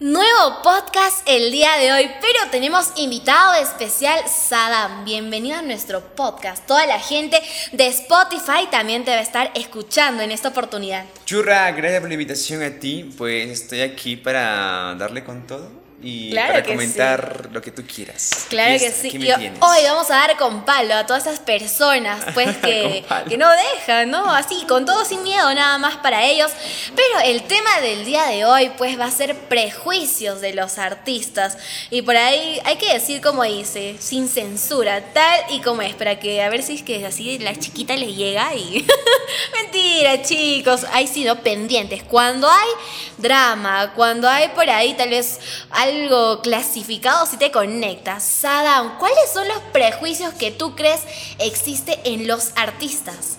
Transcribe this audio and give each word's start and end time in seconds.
Nuevo 0.00 0.62
podcast 0.64 1.22
el 1.26 1.52
día 1.52 1.76
de 1.76 1.92
hoy, 1.92 2.10
pero 2.20 2.50
tenemos 2.50 2.92
invitado 2.96 3.54
especial 3.62 4.18
Sadam. 4.28 5.04
Bienvenido 5.04 5.58
a 5.58 5.62
nuestro 5.62 6.00
podcast. 6.00 6.66
Toda 6.66 6.86
la 6.86 6.98
gente 6.98 7.40
de 7.72 7.86
Spotify 7.86 8.66
también 8.70 9.04
te 9.04 9.12
va 9.12 9.18
a 9.18 9.22
estar 9.22 9.52
escuchando 9.54 10.22
en 10.22 10.32
esta 10.32 10.48
oportunidad. 10.48 11.04
Churra, 11.24 11.70
gracias 11.70 12.00
por 12.00 12.08
la 12.08 12.14
invitación 12.14 12.62
a 12.62 12.80
ti. 12.80 13.14
Pues 13.16 13.50
estoy 13.50 13.82
aquí 13.82 14.16
para 14.16 14.96
darle 14.96 15.22
con 15.22 15.46
todo 15.46 15.81
y 16.02 16.30
Claro 16.30 16.54
para 16.54 16.64
comentar 16.64 17.48
lo 17.52 17.62
que 17.62 17.70
tú 17.70 17.84
quieras. 17.86 18.46
Claro 18.48 18.78
que 18.78 18.90
sí. 18.90 19.08
Y 19.08 19.30
hoy 19.30 19.84
vamos 19.84 20.10
a 20.10 20.16
dar 20.16 20.36
con 20.36 20.64
palo 20.64 20.94
a 20.94 21.06
todas 21.06 21.26
esas 21.26 21.38
personas, 21.38 22.24
pues 22.34 22.56
que, 22.58 23.04
que 23.28 23.38
no 23.38 23.48
dejan, 23.50 24.10
¿no? 24.10 24.34
Así, 24.34 24.64
con 24.66 24.84
todo 24.84 25.04
sin 25.04 25.22
miedo, 25.22 25.54
nada 25.54 25.78
más 25.78 25.96
para 25.98 26.24
ellos. 26.24 26.50
Pero 26.96 27.20
el 27.24 27.42
tema 27.44 27.80
del 27.80 28.04
día 28.04 28.24
de 28.26 28.44
hoy, 28.44 28.72
pues 28.76 28.98
va 28.98 29.04
a 29.04 29.10
ser 29.10 29.36
prejuicios 29.36 30.40
de 30.40 30.54
los 30.54 30.78
artistas. 30.78 31.56
Y 31.90 32.02
por 32.02 32.16
ahí 32.16 32.60
hay 32.64 32.76
que 32.76 32.92
decir 32.92 33.20
como 33.20 33.44
dice, 33.44 33.96
sin 34.00 34.28
censura, 34.28 35.12
tal 35.12 35.40
y 35.50 35.60
como 35.60 35.82
es, 35.82 35.94
para 35.94 36.18
que 36.18 36.42
a 36.42 36.48
ver 36.48 36.62
si 36.62 36.74
es 36.74 36.82
que 36.82 37.06
así 37.06 37.38
la 37.38 37.54
chiquita 37.54 37.96
les 37.96 38.16
llega 38.16 38.54
y. 38.54 38.84
Mentira, 39.54 40.22
chicos. 40.22 40.84
Sí, 41.12 41.24
¿no? 41.24 41.36
Pendientes. 41.42 42.02
Cuando 42.02 42.48
hay 42.48 42.68
drama, 43.18 43.92
cuando 43.94 44.28
hay 44.28 44.48
por 44.48 44.68
ahí 44.70 44.94
tal 44.94 45.10
vez 45.10 45.38
algo 45.70 45.91
clasificado, 46.42 47.26
si 47.26 47.36
te 47.36 47.50
conectas. 47.50 48.22
Sadam, 48.24 48.98
¿cuáles 48.98 49.30
son 49.32 49.46
los 49.48 49.58
prejuicios 49.72 50.32
que 50.34 50.50
tú 50.50 50.74
crees 50.74 51.00
existe 51.38 51.98
en 52.04 52.26
los 52.26 52.50
artistas? 52.56 53.38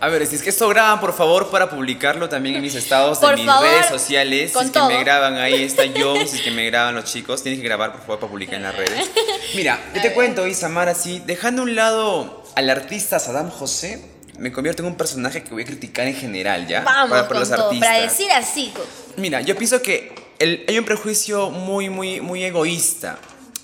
A 0.00 0.06
ver, 0.08 0.24
si 0.28 0.36
es 0.36 0.42
que 0.42 0.50
esto 0.50 0.68
graban, 0.68 1.00
por 1.00 1.12
favor, 1.12 1.50
para 1.50 1.68
publicarlo 1.70 2.28
también 2.28 2.54
en 2.54 2.62
mis 2.62 2.76
estados 2.76 3.18
Por 3.18 3.30
de 3.30 3.36
mis 3.38 3.46
favor, 3.46 3.68
redes 3.68 3.86
sociales. 3.86 4.52
si 4.52 4.58
es 4.66 4.70
que 4.70 4.80
me 4.82 5.02
graban 5.02 5.36
ahí, 5.38 5.64
está 5.64 5.86
yo, 5.86 6.14
si 6.24 6.36
es 6.36 6.42
que 6.42 6.52
me 6.52 6.66
graban 6.66 6.94
los 6.94 7.04
chicos, 7.04 7.42
tienes 7.42 7.60
que 7.60 7.66
grabar, 7.66 7.90
por 7.92 8.02
favor, 8.02 8.20
para 8.20 8.30
publicar 8.30 8.54
en 8.56 8.62
las 8.62 8.76
redes. 8.76 9.10
Mira, 9.56 9.80
yo 9.96 10.00
te 10.00 10.12
cuento, 10.12 10.46
Isamar, 10.46 10.88
así, 10.88 11.20
dejando 11.26 11.62
a 11.62 11.64
un 11.64 11.74
lado 11.74 12.44
al 12.54 12.70
artista 12.70 13.18
Saddam 13.18 13.50
José, 13.50 14.04
me 14.38 14.52
convierto 14.52 14.82
en 14.82 14.88
un 14.88 14.94
personaje 14.96 15.42
que 15.42 15.50
voy 15.50 15.64
a 15.64 15.66
criticar 15.66 16.06
en 16.06 16.14
general, 16.14 16.68
¿ya? 16.68 16.82
Vamos 16.82 17.10
para, 17.10 17.22
para 17.22 17.28
con 17.28 17.40
los 17.40 17.48
todo, 17.50 17.66
artistas. 17.66 17.88
para 17.88 18.00
decir 18.00 18.30
así. 18.30 18.72
Mira, 19.16 19.40
yo 19.40 19.56
pienso 19.56 19.82
que 19.82 20.14
el- 20.38 20.64
hay 20.68 20.78
un 20.78 20.84
prejuicio 20.84 21.50
muy, 21.50 21.88
muy, 21.90 22.20
muy 22.20 22.44
egoísta 22.44 23.18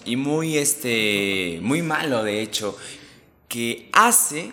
y 0.05 0.17
muy, 0.17 0.59
este, 0.59 1.59
muy 1.63 1.83
malo, 1.83 2.23
de 2.23 2.41
hecho, 2.43 2.77
que 3.49 3.89
hace 3.93 4.53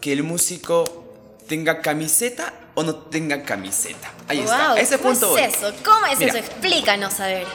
que 0.00 0.12
el 0.12 0.22
músico 0.22 1.04
tenga 1.48 1.80
camiseta 1.80 2.52
o 2.74 2.82
no 2.82 2.94
tenga 2.94 3.42
camiseta. 3.42 4.12
Ahí 4.28 4.40
está. 4.40 4.68
Wow, 4.68 4.76
ese 4.76 4.98
¿cómo 4.98 5.10
punto 5.10 5.38
es 5.38 5.56
eso? 5.56 5.72
¿Cómo 5.84 6.06
es 6.06 6.18
Mira. 6.18 6.28
eso? 6.30 6.38
Explícanos, 6.38 7.18
a 7.20 7.26
ver. 7.28 7.46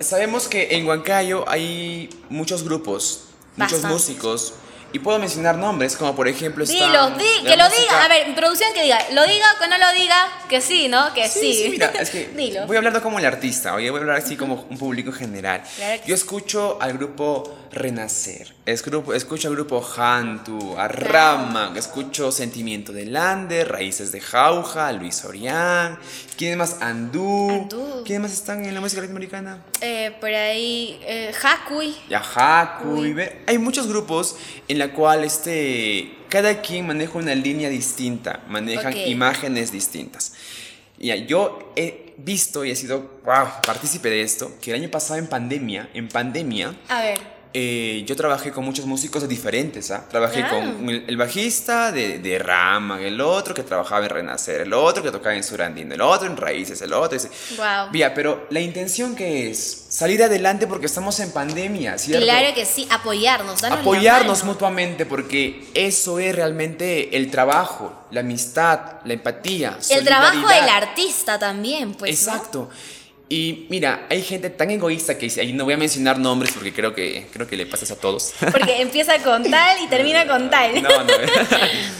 Sabemos 0.00 0.46
que 0.46 0.76
en 0.76 0.86
Huancayo 0.86 1.44
hay 1.48 2.08
muchos 2.30 2.62
grupos, 2.62 3.24
muchos 3.56 3.82
músicos. 3.82 4.54
Y 4.92 5.00
puedo 5.00 5.18
mencionar 5.18 5.56
nombres, 5.58 5.96
como 5.96 6.16
por 6.16 6.28
ejemplo 6.28 6.64
está 6.64 6.86
Dilo, 6.86 7.10
di, 7.10 7.24
que 7.46 7.56
lo 7.56 7.64
música- 7.64 7.80
diga. 7.82 8.04
A 8.04 8.08
ver, 8.08 8.34
producción 8.34 8.72
que 8.74 8.82
diga. 8.84 8.98
Lo 9.12 9.26
diga 9.26 9.46
o 9.56 9.60
que 9.62 9.68
no 9.68 9.76
lo 9.78 9.92
diga, 9.92 10.28
que 10.48 10.60
sí, 10.62 10.88
¿no? 10.88 11.12
Que 11.12 11.28
sí. 11.28 11.40
Sí, 11.40 11.54
sí, 11.64 11.68
mira, 11.70 11.86
es 12.00 12.10
que 12.10 12.28
Dilo. 12.28 12.66
voy 12.66 12.76
hablando 12.78 13.02
como 13.02 13.18
el 13.18 13.24
artista, 13.26 13.74
oye, 13.74 13.90
voy 13.90 13.98
a 13.98 14.00
hablar 14.02 14.16
así 14.16 14.36
como 14.36 14.66
un 14.70 14.78
público 14.78 15.10
en 15.10 15.16
general. 15.16 15.62
Claro 15.76 16.02
Yo 16.06 16.14
escucho 16.14 16.78
al 16.80 16.94
grupo 16.94 17.54
Renacer, 17.70 18.54
es 18.64 18.82
grupo, 18.82 19.12
escucho 19.12 19.48
al 19.48 19.54
grupo 19.54 19.86
Hantu, 19.96 20.76
a 20.78 20.88
Rama, 20.88 21.72
escucho 21.76 22.32
Sentimiento 22.32 22.92
de 22.92 23.04
Lander, 23.04 23.68
Raíces 23.70 24.10
de 24.10 24.20
Jauja, 24.22 24.90
Luis 24.92 25.22
Orián, 25.26 25.98
¿quién 26.38 26.56
más? 26.58 26.78
Andú. 26.80 27.50
Andú. 27.50 28.02
¿Quiénes 28.06 28.22
más 28.22 28.32
están 28.32 28.64
en 28.64 28.72
la 28.74 28.80
música 28.80 29.02
latinoamericana? 29.02 29.58
Eh, 29.82 30.16
por 30.18 30.30
ahí, 30.30 30.98
eh, 31.02 31.30
Hakui. 31.42 31.94
Yahaku, 32.08 32.88
Uy. 32.88 33.08
y 33.08 33.12
ve- 33.12 33.42
hay 33.46 33.58
muchos 33.58 33.86
grupos 33.86 34.36
en 34.66 34.77
la 34.78 34.92
cual 34.92 35.24
este 35.24 36.14
cada 36.28 36.60
quien 36.60 36.86
maneja 36.86 37.18
una 37.18 37.34
línea 37.34 37.68
distinta, 37.68 38.44
manejan 38.48 38.96
imágenes 38.96 39.72
distintas. 39.72 40.34
Y 40.98 41.26
yo 41.26 41.72
he 41.76 42.14
visto 42.18 42.64
y 42.64 42.70
he 42.70 42.76
sido 42.76 43.20
wow, 43.24 43.46
partícipe 43.64 44.10
de 44.10 44.22
esto, 44.22 44.52
que 44.60 44.72
el 44.72 44.80
año 44.82 44.90
pasado 44.90 45.18
en 45.18 45.26
pandemia, 45.26 45.88
en 45.94 46.08
pandemia, 46.08 46.74
A 46.88 47.00
ver. 47.00 47.37
Eh, 47.54 48.04
yo 48.06 48.14
trabajé 48.14 48.50
con 48.52 48.64
muchos 48.64 48.84
músicos 48.86 49.26
diferentes, 49.28 49.90
¿ah? 49.90 50.04
Trabajé 50.10 50.42
Ah. 50.42 50.50
con 50.50 50.88
el, 50.90 51.04
el 51.08 51.16
bajista 51.16 51.90
de, 51.92 52.18
de 52.18 52.38
Rama, 52.38 53.00
el 53.00 53.20
otro 53.20 53.54
que 53.54 53.62
trabajaba 53.62 54.04
en 54.04 54.10
Renacer, 54.10 54.60
el 54.60 54.72
otro 54.74 55.02
que 55.02 55.10
tocaba 55.10 55.34
en 55.34 55.42
Surandino, 55.42 55.94
el 55.94 56.00
otro 56.00 56.26
en 56.28 56.36
Raíces, 56.36 56.80
el 56.82 56.92
otro... 56.92 57.16
ese- 57.16 57.30
Wow. 57.56 57.90
Vía, 57.90 58.12
pero 58.14 58.46
la 58.50 58.60
intención 58.60 59.16
que 59.16 59.50
es 59.50 59.86
salir 59.88 60.22
adelante 60.22 60.66
porque 60.66 60.86
estamos 60.86 61.18
en 61.20 61.32
pandemia, 61.32 61.96
¿cierto? 61.98 62.24
Claro 62.24 62.54
que 62.54 62.66
sí, 62.66 62.86
apoyarnos, 62.90 63.64
Apoyarnos 63.64 64.44
mutuamente 64.44 65.06
porque 65.06 65.68
eso 65.74 66.18
es 66.18 66.34
realmente 66.36 67.16
el 67.16 67.30
trabajo, 67.30 68.04
la 68.10 68.20
amistad, 68.20 69.00
la 69.04 69.12
empatía. 69.14 69.78
El 69.90 70.04
trabajo 70.04 70.46
del 70.48 70.68
artista 70.68 71.38
también, 71.38 71.94
pues. 71.94 72.26
¿no? 72.26 72.68
Y 73.30 73.66
mira, 73.68 74.06
hay 74.08 74.22
gente 74.22 74.48
tan 74.48 74.70
egoísta 74.70 75.18
que 75.18 75.26
dice, 75.26 75.42
ahí 75.42 75.52
no 75.52 75.64
voy 75.64 75.74
a 75.74 75.76
mencionar 75.76 76.18
nombres 76.18 76.50
porque 76.54 76.72
creo 76.72 76.94
que, 76.94 77.26
creo 77.30 77.46
que 77.46 77.58
le 77.58 77.66
pasas 77.66 77.90
a 77.90 77.96
todos. 77.96 78.32
Porque 78.40 78.80
empieza 78.80 79.22
con 79.22 79.42
tal 79.50 79.84
y 79.84 79.86
termina 79.88 80.26
con 80.26 80.48
tal. 80.48 80.82
No, 80.82 80.88
no. 81.04 81.12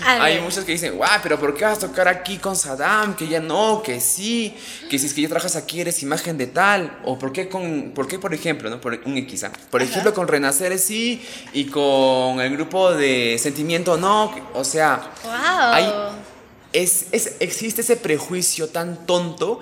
Hay 0.06 0.41
muchos 0.41 0.65
que 0.65 0.72
dicen, 0.72 0.97
guau, 0.97 1.21
pero 1.22 1.38
¿por 1.38 1.55
qué 1.55 1.67
vas 1.67 1.77
a 1.84 1.87
tocar 1.88 2.09
aquí 2.09 2.38
con 2.38 2.56
Saddam? 2.56 3.15
Que 3.15 3.28
ya 3.28 3.41
no, 3.41 3.83
que 3.83 4.00
sí, 4.00 4.55
que 4.88 4.99
si 4.99 5.05
es 5.06 5.12
que 5.12 5.21
ya 5.21 5.28
trabajas 5.28 5.55
aquí 5.56 5.83
eres 5.83 6.03
imagen 6.03 6.38
de 6.38 6.47
tal. 6.47 6.99
O 7.05 7.19
¿por 7.19 7.31
qué, 7.33 7.50
con, 7.50 7.93
por, 7.94 8.09
qué, 8.09 8.19
por 8.19 8.33
ejemplo, 8.33 8.71
¿no? 8.71 8.81
Por 8.81 8.99
un 9.05 9.19
X, 9.19 9.44
¿ah? 9.44 9.53
Por 9.71 9.83
ejemplo, 9.83 10.15
con 10.15 10.28
Renacer 10.28 10.78
sí 10.78 11.21
y 11.53 11.67
con 11.67 12.41
el 12.41 12.50
grupo 12.53 12.93
de 12.94 13.37
Sentimiento 13.38 13.99
no. 13.99 14.34
O 14.55 14.65
sea, 14.65 15.11
Wow. 15.25 15.33
hay, 15.72 15.93
es, 16.72 17.06
es- 17.12 17.37
existe 17.41 17.83
ese 17.83 17.97
prejuicio 17.97 18.69
tan 18.69 19.05
tonto 19.06 19.61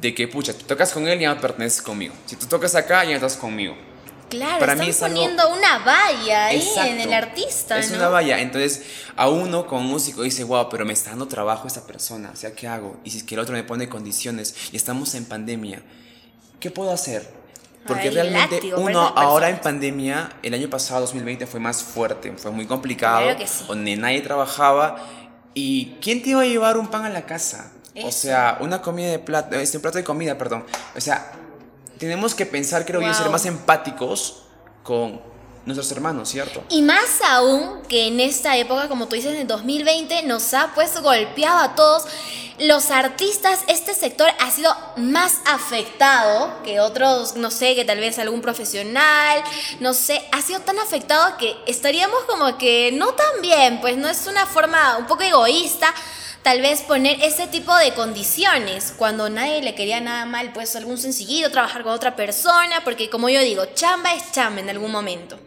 de 0.00 0.14
que, 0.14 0.28
pucha, 0.28 0.52
tú 0.52 0.64
tocas 0.64 0.92
con 0.92 1.06
él 1.08 1.18
y 1.18 1.22
ya 1.22 1.34
no 1.34 1.40
perteneces 1.40 1.82
conmigo. 1.82 2.14
Si 2.26 2.36
tú 2.36 2.46
tocas 2.46 2.74
acá, 2.74 3.02
ya 3.04 3.10
no 3.10 3.16
estás 3.16 3.36
conmigo. 3.36 3.76
Claro, 4.28 4.58
para 4.58 4.72
están 4.74 4.86
mí 4.86 4.90
es 4.90 5.02
algo- 5.02 5.14
poniendo 5.16 5.48
una 5.48 5.78
valla 5.78 6.46
ahí 6.48 6.58
Exacto. 6.58 6.90
en 6.90 7.00
el 7.00 7.12
artista, 7.14 7.78
Es 7.78 7.90
¿no? 7.90 7.96
una 7.96 8.08
valla. 8.08 8.38
Entonces, 8.40 8.82
a 9.16 9.28
uno 9.30 9.66
como 9.66 9.80
músico 9.82 10.22
dice, 10.22 10.44
wow, 10.44 10.68
pero 10.68 10.84
me 10.84 10.92
está 10.92 11.10
dando 11.10 11.26
trabajo 11.28 11.66
esta 11.66 11.86
persona. 11.86 12.30
O 12.32 12.36
sea, 12.36 12.52
¿qué 12.54 12.68
hago? 12.68 12.98
Y 13.04 13.10
si 13.10 13.18
es 13.18 13.24
que 13.24 13.34
el 13.36 13.40
otro 13.40 13.54
me 13.54 13.64
pone 13.64 13.88
condiciones 13.88 14.54
y 14.70 14.76
estamos 14.76 15.14
en 15.14 15.24
pandemia, 15.24 15.82
¿qué 16.60 16.70
puedo 16.70 16.92
hacer? 16.92 17.26
Porque 17.86 18.08
Ay, 18.08 18.14
realmente 18.14 18.56
látigo 18.56 18.80
uno 18.80 19.00
ahora 19.16 19.48
en 19.48 19.60
pandemia, 19.62 20.30
el 20.42 20.52
año 20.52 20.68
pasado, 20.68 21.00
2020, 21.00 21.46
fue 21.46 21.58
más 21.58 21.82
fuerte, 21.82 22.30
fue 22.36 22.50
muy 22.50 22.66
complicado, 22.66 23.22
Claro 23.22 23.38
que 23.38 23.46
sí. 23.46 23.64
donde 23.66 23.96
nadie 23.96 24.20
trabajaba. 24.20 24.96
¿Y 25.54 25.96
quién 26.02 26.22
te 26.22 26.30
iba 26.30 26.42
a 26.42 26.44
llevar 26.44 26.76
un 26.76 26.88
pan 26.88 27.06
a 27.06 27.08
la 27.08 27.24
casa? 27.24 27.72
O 28.04 28.08
Eso. 28.08 28.18
sea, 28.18 28.58
una 28.60 28.80
comida 28.82 29.08
de 29.10 29.18
plato, 29.18 29.56
este 29.56 29.76
un 29.78 29.82
plato 29.82 29.98
de 29.98 30.04
comida, 30.04 30.36
perdón. 30.38 30.64
O 30.96 31.00
sea, 31.00 31.32
tenemos 31.98 32.34
que 32.34 32.46
pensar, 32.46 32.84
creo 32.84 33.00
yo, 33.00 33.08
y 33.10 33.14
ser 33.14 33.24
Wow. 33.24 33.32
más 33.32 33.44
empáticos 33.46 34.42
con 34.82 35.20
nuestros 35.66 35.90
hermanos, 35.92 36.28
¿cierto? 36.30 36.64
Y 36.70 36.80
más 36.82 37.20
aún 37.28 37.82
que 37.88 38.06
en 38.06 38.20
esta 38.20 38.56
época, 38.56 38.88
como 38.88 39.06
tú 39.06 39.16
dices, 39.16 39.34
en 39.38 39.46
2020, 39.46 40.22
nos 40.22 40.54
ha 40.54 40.72
pues 40.74 40.98
golpeado 41.02 41.58
a 41.58 41.74
todos. 41.74 42.04
Los 42.60 42.90
artistas, 42.90 43.60
este 43.68 43.94
sector 43.94 44.28
ha 44.40 44.50
sido 44.50 44.74
más 44.96 45.34
afectado 45.46 46.60
que 46.64 46.80
otros, 46.80 47.36
no 47.36 47.50
sé, 47.52 47.74
que 47.76 47.84
tal 47.84 48.00
vez 48.00 48.18
algún 48.18 48.40
profesional, 48.40 49.42
no 49.78 49.94
sé, 49.94 50.26
ha 50.32 50.42
sido 50.42 50.58
tan 50.60 50.76
afectado 50.80 51.36
que 51.36 51.54
estaríamos 51.66 52.18
como 52.26 52.58
que 52.58 52.90
no 52.94 53.12
tan 53.14 53.42
bien, 53.42 53.80
pues 53.80 53.96
no 53.96 54.08
es 54.08 54.26
una 54.26 54.44
forma 54.46 54.96
un 54.98 55.06
poco 55.06 55.22
egoísta 55.22 55.94
tal 56.42 56.60
vez 56.60 56.82
poner 56.82 57.22
ese 57.22 57.46
tipo 57.46 57.74
de 57.76 57.92
condiciones 57.94 58.92
cuando 58.96 59.28
nadie 59.28 59.62
le 59.62 59.74
quería 59.74 60.00
nada 60.00 60.24
mal, 60.24 60.52
pues 60.52 60.76
algún 60.76 60.98
sencillito, 60.98 61.50
trabajar 61.50 61.82
con 61.82 61.92
otra 61.92 62.16
persona, 62.16 62.82
porque 62.84 63.10
como 63.10 63.28
yo 63.28 63.40
digo, 63.40 63.64
chamba 63.74 64.14
es 64.14 64.32
chamba 64.32 64.60
en 64.60 64.70
algún 64.70 64.92
momento. 64.92 65.38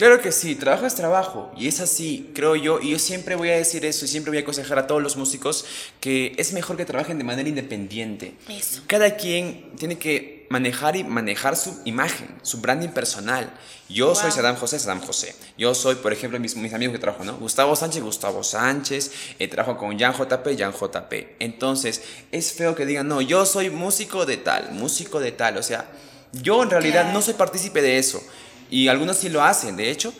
Claro 0.00 0.22
que 0.22 0.32
sí, 0.32 0.54
trabajo 0.54 0.86
es 0.86 0.94
trabajo 0.94 1.52
y 1.58 1.68
es 1.68 1.78
así, 1.80 2.30
creo 2.34 2.56
yo, 2.56 2.80
y 2.80 2.92
yo 2.92 2.98
siempre 2.98 3.34
voy 3.36 3.50
a 3.50 3.56
decir 3.56 3.84
eso 3.84 4.06
y 4.06 4.08
siempre 4.08 4.30
voy 4.30 4.38
a 4.38 4.40
aconsejar 4.40 4.78
a 4.78 4.86
todos 4.86 5.02
los 5.02 5.18
músicos 5.18 5.66
que 6.00 6.32
es 6.38 6.54
mejor 6.54 6.78
que 6.78 6.86
trabajen 6.86 7.18
de 7.18 7.24
manera 7.24 7.46
independiente. 7.50 8.32
Eso. 8.48 8.80
Cada 8.86 9.16
quien 9.16 9.72
tiene 9.76 9.98
que 9.98 10.46
manejar 10.48 10.96
y 10.96 11.04
manejar 11.04 11.54
su 11.54 11.78
imagen, 11.84 12.28
su 12.40 12.62
branding 12.62 12.88
personal. 12.88 13.52
Yo 13.90 14.14
soy 14.14 14.28
Wow. 14.30 14.32
Saddam 14.36 14.56
José, 14.56 14.78
Saddam 14.78 15.02
José. 15.02 15.34
Yo 15.58 15.74
soy, 15.74 15.96
por 15.96 16.14
ejemplo, 16.14 16.40
mis, 16.40 16.56
mis 16.56 16.72
amigos 16.72 16.94
que 16.94 16.98
trabajo, 16.98 17.22
¿no? 17.24 17.36
Gustavo 17.36 17.76
Sánchez, 17.76 18.02
Gustavo 18.02 18.42
Sánchez. 18.42 19.10
eh, 19.38 19.48
trabajo 19.48 19.76
con 19.76 19.98
Jan 19.98 20.14
JP, 20.14 20.56
Jan 20.58 20.72
JP. 20.72 21.12
Entonces, 21.40 22.00
es 22.32 22.52
feo 22.54 22.74
que 22.74 22.86
digan, 22.86 23.06
no, 23.06 23.20
yo 23.20 23.44
soy 23.44 23.68
músico 23.68 24.24
de 24.24 24.38
tal, 24.38 24.72
músico 24.72 25.20
de 25.20 25.32
tal. 25.32 25.58
O 25.58 25.62
sea, 25.62 25.90
yo 26.32 26.62
en 26.62 26.70
realidad 26.70 27.02
Claro. 27.02 27.12
no 27.18 27.20
soy 27.22 27.34
partícipe 27.34 27.82
de 27.82 27.98
eso. 27.98 28.22
Y 28.70 28.88
algunos 28.88 29.18
sí 29.18 29.28
lo 29.28 29.42
hacen, 29.42 29.76
de 29.76 29.90
hecho. 29.90 30.14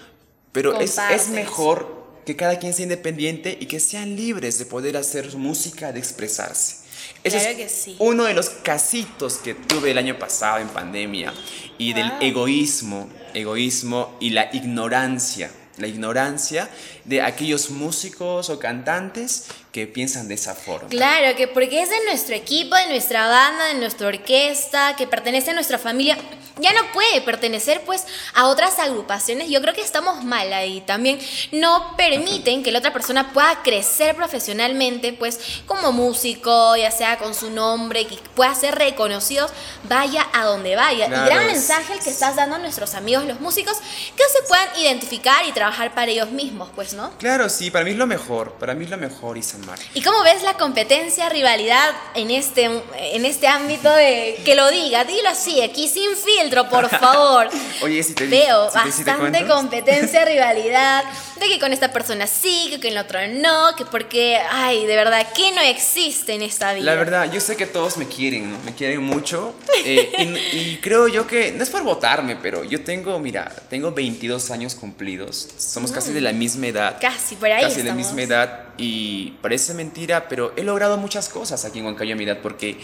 Pero 0.53 0.81
es, 0.81 0.99
es 1.13 1.29
mejor 1.29 2.01
que 2.27 2.37
cada 2.37 2.59
quien 2.59 2.75
sea 2.75 2.83
independiente 2.85 3.57
y 3.61 3.67
que 3.67 3.81
sean 3.81 4.17
libres 4.17 4.59
de 4.59 4.67
poder 4.67 4.97
hacer 4.97 5.31
su 5.31 5.39
música, 5.39 5.93
de 5.93 6.01
expresarse. 6.01 6.81
Claro 7.23 7.51
es 7.51 7.57
que 7.57 7.69
sí. 7.69 7.97
uno 7.99 8.25
de 8.25 8.35
los 8.35 8.51
casitos 8.51 9.35
que 9.39 9.55
tuve 9.55 9.91
el 9.91 9.99
año 9.99 10.19
pasado 10.19 10.59
en 10.59 10.69
pandemia 10.69 11.33
y 11.77 11.93
del 11.93 12.11
egoísmo, 12.21 13.09
egoísmo 13.35 14.17
y 14.21 14.31
la 14.31 14.49
ignorancia, 14.55 15.51
la 15.77 15.87
ignorancia 15.87 16.69
de 17.05 17.21
aquellos 17.23 17.71
músicos 17.71 18.49
o 18.49 18.59
cantantes 18.59 19.47
que 19.73 19.87
piensan 19.87 20.29
de 20.29 20.35
esa 20.35 20.55
forma. 20.55 20.89
Claro, 20.89 21.37
que 21.37 21.47
porque 21.47 21.83
es 21.83 21.91
de 21.91 22.05
nuestro 22.07 22.35
equipo, 22.35 22.75
de 22.75 22.89
nuestra 22.89 23.29
banda, 23.29 23.67
de 23.67 23.75
nuestra 23.75 24.09
orquesta, 24.09 24.97
que 24.97 25.07
pertenece 25.07 25.51
a 25.51 25.55
nuestra 25.55 25.79
familia, 25.79 26.17
ya 26.59 26.73
no 26.73 26.81
puede 26.93 27.21
pertenecer 27.21 27.83
pues 27.85 28.05
a 28.35 28.47
otras 28.49 28.79
agrupaciones. 28.79 29.49
Yo 29.49 29.61
creo 29.61 29.75
que 29.75 29.81
estamos 29.81 30.25
mal 30.25 30.53
ahí. 30.53 30.81
También 30.83 31.19
no 31.53 31.97
permiten 31.97 32.63
que 32.63 32.73
la 32.73 32.79
otra 32.79 32.93
persona 32.93 33.33
pueda 33.33 33.63
crecer 33.63 34.15
profesionalmente 34.17 35.13
pues 35.13 35.39
como 35.67 35.93
músico, 35.93 36.77
ya 36.77 36.91
sea 36.91 37.19
con 37.19 37.35
su 37.35 37.51
nombre, 37.51 38.07
que 38.07 38.17
pueda 38.35 38.55
ser 38.55 38.75
reconocido, 38.75 39.49
vaya 39.85 40.27
a 40.33 40.45
donde 40.45 40.77
vaya. 40.77 41.07
Claro, 41.07 41.25
y 41.25 41.35
gran 41.35 41.47
mensaje 41.47 41.93
el 41.93 42.01
que 42.01 42.11
estás 42.11 42.37
dando 42.37 42.57
a 42.57 42.59
nuestros 42.59 42.95
amigos 42.95 43.25
los 43.25 43.41
músicos, 43.41 43.77
que 44.17 44.25
se 44.25 44.43
puedan 44.49 44.69
identificar 44.79 45.45
y 45.47 45.53
trabajar 45.53 45.95
para 45.95 46.11
ellos 46.11 46.31
mismos, 46.31 46.71
pues, 46.75 46.95
¿no? 46.95 47.11
Claro, 47.19 47.49
sí, 47.49 47.71
para 47.71 47.85
mí 47.85 47.93
es 47.93 47.97
lo 47.97 48.07
mejor, 48.07 48.53
para 48.55 48.75
mí 48.75 48.85
es 48.85 48.91
lo 48.91 48.97
mejor, 48.97 49.39
Isamar. 49.39 49.79
¿Y 49.95 50.03
cómo 50.03 50.23
ves 50.23 50.43
la 50.43 50.55
competencia, 50.55 51.29
rivalidad 51.29 51.95
en 52.15 52.31
este, 52.31 52.65
en 52.65 53.25
este 53.25 53.47
ámbito 53.47 53.91
de 53.91 54.41
que 54.45 54.55
lo 54.55 54.69
diga? 54.71 55.05
Dilo 55.05 55.29
así, 55.29 55.63
aquí 55.63 55.89
sin 55.89 56.17
filtro, 56.41 56.69
por 56.69 56.89
favor. 56.89 57.49
Oye, 57.83 58.03
si 58.03 58.15
te 58.15 58.27
Veo 58.27 58.71
si 58.71 58.79
te- 58.83 58.93
si 58.93 59.05
te 59.05 59.11
bastante 59.11 59.47
competencia, 59.47 60.25
rivalidad, 60.27 61.05
de 61.39 61.47
que 61.49 61.59
con 61.59 61.73
esta 61.73 61.93
persona 61.93 62.27
sí, 62.27 62.69
que 62.71 62.81
con 62.81 62.95
la 62.95 63.03
otra 63.03 63.27
no, 63.29 63.75
que 63.77 63.85
porque, 63.85 64.39
ay, 64.51 64.87
de 64.87 64.97
verdad, 64.97 65.27
que 65.35 65.53
no 65.53 65.61
existe 65.63 66.35
en 66.35 66.43
esta 66.43 66.73
vida. 66.75 66.85
La 66.85 66.95
verdad, 66.95 67.31
yo 67.33 67.41
sé 67.41 67.57
que 67.57 67.67
todos 67.67 67.97
me 67.97 68.07
quieren, 68.07 68.51
¿no? 68.53 68.59
Me 68.65 68.75
quieren 68.75 69.03
mucho. 69.03 69.55
eh, 69.85 70.13
y, 70.53 70.59
y 70.59 70.79
creo 70.83 71.09
yo 71.09 71.27
que, 71.27 71.53
no 71.53 71.63
es 71.63 71.71
por 71.71 71.83
votarme, 71.83 72.37
pero 72.37 72.65
yo 72.65 72.83
tengo, 72.85 73.19
mira, 73.19 73.51
tengo 73.69 73.93
22 73.93 74.51
años 74.51 74.75
cumplidos. 74.75 75.49
Somos 75.57 75.93
casi 75.93 76.13
de 76.13 76.21
la 76.21 76.33
misma 76.33 76.67
edad. 76.69 76.97
Casi, 77.01 77.37
por 77.37 77.51
ahí 77.51 77.63
Casi 77.65 77.79
de 77.83 77.85
la 77.85 77.95
misma 77.95 78.23
edad. 78.23 78.65
Y 78.77 79.33
parece 79.43 79.75
mentira, 79.75 80.29
pero 80.29 80.53
he 80.57 80.63
logrado 80.63 80.97
muchas 80.97 81.29
cosas 81.29 81.65
aquí 81.65 81.79
en 81.81 81.87
Huancayo 81.87 82.17
mi 82.17 82.25
edad 82.25 82.39
porque 82.43 82.79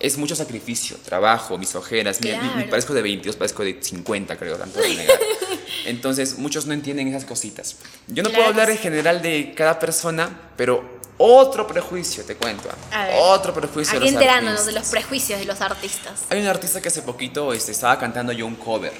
es 0.00 0.16
mucho 0.16 0.34
sacrificio, 0.34 0.96
trabajo, 1.04 1.58
mis 1.58 1.74
ojeras. 1.74 2.20
Mi- 2.20 2.64
parezco 2.64 2.94
de 2.94 3.02
22, 3.02 3.36
parezco 3.36 3.62
de 3.62 3.78
50, 3.82 4.36
creo, 4.36 4.56
tanto 4.56 4.80
de 4.80 4.94
negar. 4.94 5.18
Entonces, 5.84 6.38
muchos 6.38 6.66
no 6.66 6.72
entienden 6.74 7.08
esas 7.08 7.24
cositas. 7.24 7.76
Yo 8.06 8.22
no 8.22 8.30
Claro 8.30 8.44
puedo 8.44 8.48
hablar 8.48 8.70
en 8.70 8.78
general 8.78 9.22
de 9.22 9.54
cada 9.56 9.78
persona, 9.78 10.50
pero 10.56 11.00
otro 11.18 11.66
prejuicio, 11.66 12.24
te 12.24 12.34
cuento. 12.36 12.68
¿ah? 12.92 13.04
Ver. 13.04 13.14
Otro 13.18 13.52
prejuicio 13.54 13.98
Aquí 13.98 14.06
de 14.06 14.12
los 14.12 14.22
enterándonos 14.22 14.66
de 14.66 14.72
los 14.72 14.78
artistas. 14.78 14.90
prejuicios 14.90 15.38
de 15.40 15.44
los 15.46 15.60
artistas. 15.60 16.20
Hay 16.30 16.40
un 16.40 16.46
artista 16.46 16.80
que 16.80 16.88
hace 16.88 17.02
poquito 17.02 17.52
este, 17.52 17.72
estaba 17.72 17.98
cantando 17.98 18.32
yo 18.32 18.46
un 18.46 18.56
cover. 18.56 18.92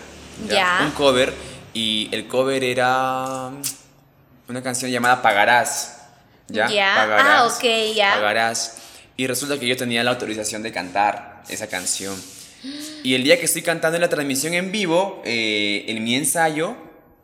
Ya. 0.49 0.81
Un 0.85 0.91
cover. 0.93 1.33
Y 1.73 2.09
el 2.13 2.27
cover 2.29 2.63
era 2.65 3.51
una 4.49 4.63
canción 4.63 4.91
llamada 4.91 5.23
Pagarás. 5.23 5.97
¿Ya? 6.49 6.69
Ya. 6.69 6.95
Pagarás. 6.97 7.27
Ah, 7.27 7.47
ok, 7.47 7.95
ya. 7.95 8.15
Pagarás. 8.15 8.77
Y 9.21 9.27
resulta 9.27 9.61
que 9.61 9.67
yo 9.67 9.77
tenía 9.77 10.03
la 10.03 10.13
autorización 10.13 10.63
de 10.63 10.73
cantar 10.73 11.43
esa 11.51 11.67
canción. 11.67 12.17
Y 13.05 13.13
el 13.13 13.23
día 13.23 13.39
que 13.39 13.45
estoy 13.45 13.61
cantando 13.61 13.97
en 13.97 14.01
la 14.01 14.09
transmisión 14.09 14.55
en 14.55 14.73
vivo, 14.73 15.21
eh, 15.27 15.85
en 15.89 16.03
mi 16.03 16.15
ensayo, 16.15 16.75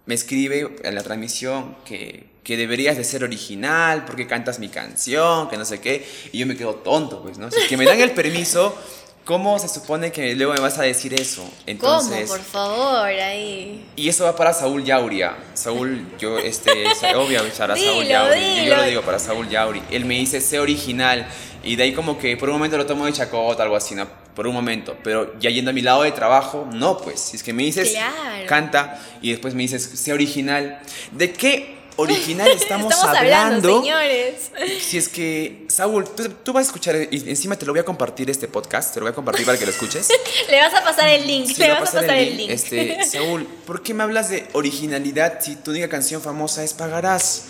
me 0.05 0.15
escribe 0.15 0.77
en 0.85 0.95
la 0.95 1.03
transmisión 1.03 1.75
que, 1.87 2.27
que 2.45 2.59
deberías 2.59 2.99
de 2.99 3.05
ser 3.05 3.25
original, 3.25 4.05
porque 4.05 4.27
cantas 4.27 4.59
mi 4.59 4.69
canción, 4.69 5.49
que 5.49 5.57
no 5.57 5.65
sé 5.65 5.81
qué. 5.81 6.07
Y 6.33 6.39
yo 6.41 6.47
me 6.47 6.55
quedo 6.55 6.75
tonto, 6.75 7.23
pues, 7.23 7.39
¿no? 7.39 7.51
Si 7.51 7.61
es 7.61 7.67
que 7.67 7.79
me 7.79 7.87
dan 7.87 7.99
el 7.99 8.11
permiso, 8.11 8.77
¿cómo 9.25 9.59
se 9.59 9.69
supone 9.69 10.13
que 10.13 10.35
luego 10.35 10.53
me 10.53 10.61
vas 10.61 10.79
a 10.79 10.83
decir 10.83 11.15
eso? 11.15 11.51
Entonces, 11.67 12.29
¿Cómo? 12.29 12.37
Por 12.37 12.45
favor, 12.45 13.09
ahí. 13.09 13.87
y 13.97 14.11
eso 14.11 14.25
va 14.25 14.37
para 14.37 14.53
Saúl 14.53 14.85
Yauria. 14.85 15.35
Saúl, 15.55 16.07
yo, 16.19 16.39
este, 16.39 16.85
obvio, 17.17 17.43
para 17.57 17.75
Saúl 17.75 18.05
Yauri. 18.05 18.41
Yo 18.41 18.63
dilo. 18.63 18.77
lo 18.77 18.83
digo 18.83 19.01
para 19.01 19.19
Saúl 19.19 19.49
Yauri. 19.49 19.83
Él 19.91 20.05
me 20.05 20.15
dice, 20.17 20.43
sé 20.43 20.61
original. 20.61 21.27
Y 21.67 21.77
de 21.77 21.83
ahí 21.83 21.93
como 21.93 22.17
que 22.19 22.37
por 22.37 22.49
un 22.49 22.55
momento 22.57 22.77
lo 22.79 22.87
tomo 22.87 23.05
de 23.07 23.13
chacota, 23.13 23.63
algo 23.63 23.77
así, 23.77 23.95
¿no? 23.95 24.07
Por 24.35 24.47
un 24.47 24.55
momento. 24.55 24.97
Pero 25.03 25.35
ya 25.41 25.51
yendo 25.51 25.71
a 25.71 25.75
mi 25.75 25.83
lado 25.83 26.03
de 26.03 26.13
trabajo, 26.13 26.69
no, 26.73 26.99
pues. 26.99 27.21
Si 27.21 27.37
es 27.37 27.43
que 27.43 27.53
me 27.53 27.65
dices, 27.65 27.91
Claro. 27.93 28.47
canta, 28.47 29.01
y 29.21 29.31
después 29.31 29.55
me 29.55 29.63
dices, 29.63 29.83
sé 29.83 30.13
original. 30.13 30.79
¿De 31.13 31.33
qué 31.33 31.77
original 31.97 32.49
estamos, 32.49 32.93
Estamos 32.93 33.17
hablando, 33.17 33.81
señores. 33.81 34.51
Si 34.81 34.99
es 34.99 35.09
que, 35.09 35.65
Saúl, 35.69 36.05
tú, 36.15 36.29
tú 36.45 36.53
vas 36.53 36.65
a 36.65 36.67
escuchar, 36.67 36.97
y 37.11 37.29
encima 37.29 37.57
te 37.57 37.67
lo 37.67 37.73
voy 37.73 37.81
a 37.81 37.85
compartir 37.85 38.31
este 38.31 38.49
podcast, 38.49 38.93
te 38.95 39.01
lo 39.01 39.05
voy 39.07 39.13
a 39.13 39.15
compartir 39.15 39.45
para 39.45 39.59
que 39.59 39.65
lo 39.67 39.73
escuches. 39.73 40.09
Le 40.51 40.61
vas 40.61 40.75
a 40.75 40.85
pasar 40.85 41.09
el 41.09 41.27
link. 41.27 41.47
Sí, 41.49 41.55
le 41.59 41.71
a 41.73 41.81
vas 41.81 41.91
a 41.95 42.01
pasar 42.01 42.17
el 42.17 42.37
link. 42.37 42.39
link. 42.39 42.51
Este, 42.51 43.05
Saúl, 43.11 43.47
¿por 43.67 43.83
qué 43.83 43.95
me 43.95 44.03
hablas 44.03 44.29
de 44.31 44.47
originalidad 44.53 45.41
si 45.41 45.57
tu 45.57 45.71
única 45.73 45.89
canción 45.89 46.23
famosa 46.23 46.63
es 46.63 46.75
Pagarás? 46.75 47.45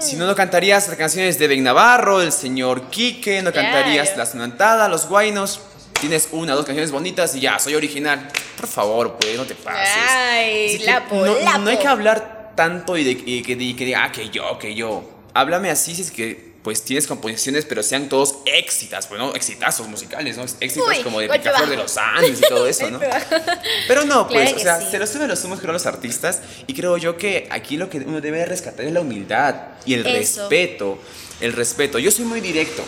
Si 0.00 0.16
no, 0.16 0.26
no 0.26 0.34
cantarías 0.34 0.88
las 0.88 0.96
canciones 0.96 1.38
de 1.38 1.46
Ben 1.46 1.62
Navarro, 1.62 2.22
el 2.22 2.32
señor 2.32 2.88
Quique, 2.88 3.42
no 3.42 3.52
Claro. 3.52 3.70
cantarías 3.70 4.16
Las 4.16 4.34
Nantada, 4.34 4.88
Los 4.88 5.08
Guainos. 5.08 5.60
Tienes 6.00 6.28
una, 6.30 6.54
dos 6.54 6.64
canciones 6.64 6.90
bonitas 6.92 7.34
y 7.34 7.40
ya, 7.40 7.58
soy 7.58 7.74
original. 7.74 8.28
Por 8.56 8.68
favor, 8.68 9.16
pues, 9.20 9.36
no 9.36 9.44
te 9.44 9.54
pases. 9.56 9.88
Ay, 10.08 10.78
lapo, 10.78 11.16
no, 11.16 11.34
lapo. 11.40 11.58
no 11.58 11.70
hay 11.70 11.76
que 11.78 11.86
hablar 11.88 12.37
tanto 12.58 12.96
y, 12.96 13.04
de, 13.04 13.12
y 13.12 13.42
que, 13.44 13.52
y 13.52 13.74
que 13.74 13.84
diga, 13.84 14.02
ah, 14.02 14.10
que 14.10 14.30
yo, 14.30 14.58
que 14.58 14.74
yo. 14.74 15.08
Háblame 15.32 15.70
así 15.70 15.94
si 15.94 16.02
es 16.02 16.10
que 16.10 16.48
pues 16.64 16.82
tienes 16.82 17.06
composiciones, 17.06 17.64
pero 17.64 17.84
sean 17.84 18.08
todos 18.08 18.34
éxitas, 18.44 19.08
bueno, 19.08 19.32
exitazos 19.36 19.86
musicales, 19.86 20.36
¿no? 20.36 20.42
Éxitos 20.42 20.88
Uy, 20.88 21.04
como 21.04 21.20
de 21.20 21.28
Picaflor 21.28 21.68
de 21.68 21.76
los 21.76 21.96
Andes 21.96 22.40
y 22.40 22.48
todo 22.48 22.66
eso, 22.66 22.90
¿no? 22.90 22.98
Pero 23.86 24.04
no, 24.04 24.26
pues, 24.26 24.54
Claro 24.54 24.56
o 24.56 24.60
sea, 24.60 24.80
sí. 24.80 24.90
se 24.90 24.98
lo 24.98 25.06
suben 25.06 25.28
los 25.28 25.38
sumos 25.38 25.60
creo 25.60 25.72
los 25.72 25.86
artistas 25.86 26.40
y 26.66 26.74
creo 26.74 26.96
yo 26.96 27.16
que 27.16 27.46
aquí 27.52 27.76
lo 27.76 27.88
que 27.88 27.98
uno 27.98 28.20
debe 28.20 28.44
rescatar 28.44 28.84
es 28.84 28.92
la 28.92 29.02
humildad 29.02 29.54
y 29.86 29.94
el 29.94 30.00
Eso. 30.00 30.42
respeto, 30.48 30.98
el 31.40 31.52
respeto. 31.52 32.00
Yo 32.00 32.10
soy 32.10 32.24
muy 32.24 32.40
directo 32.40 32.84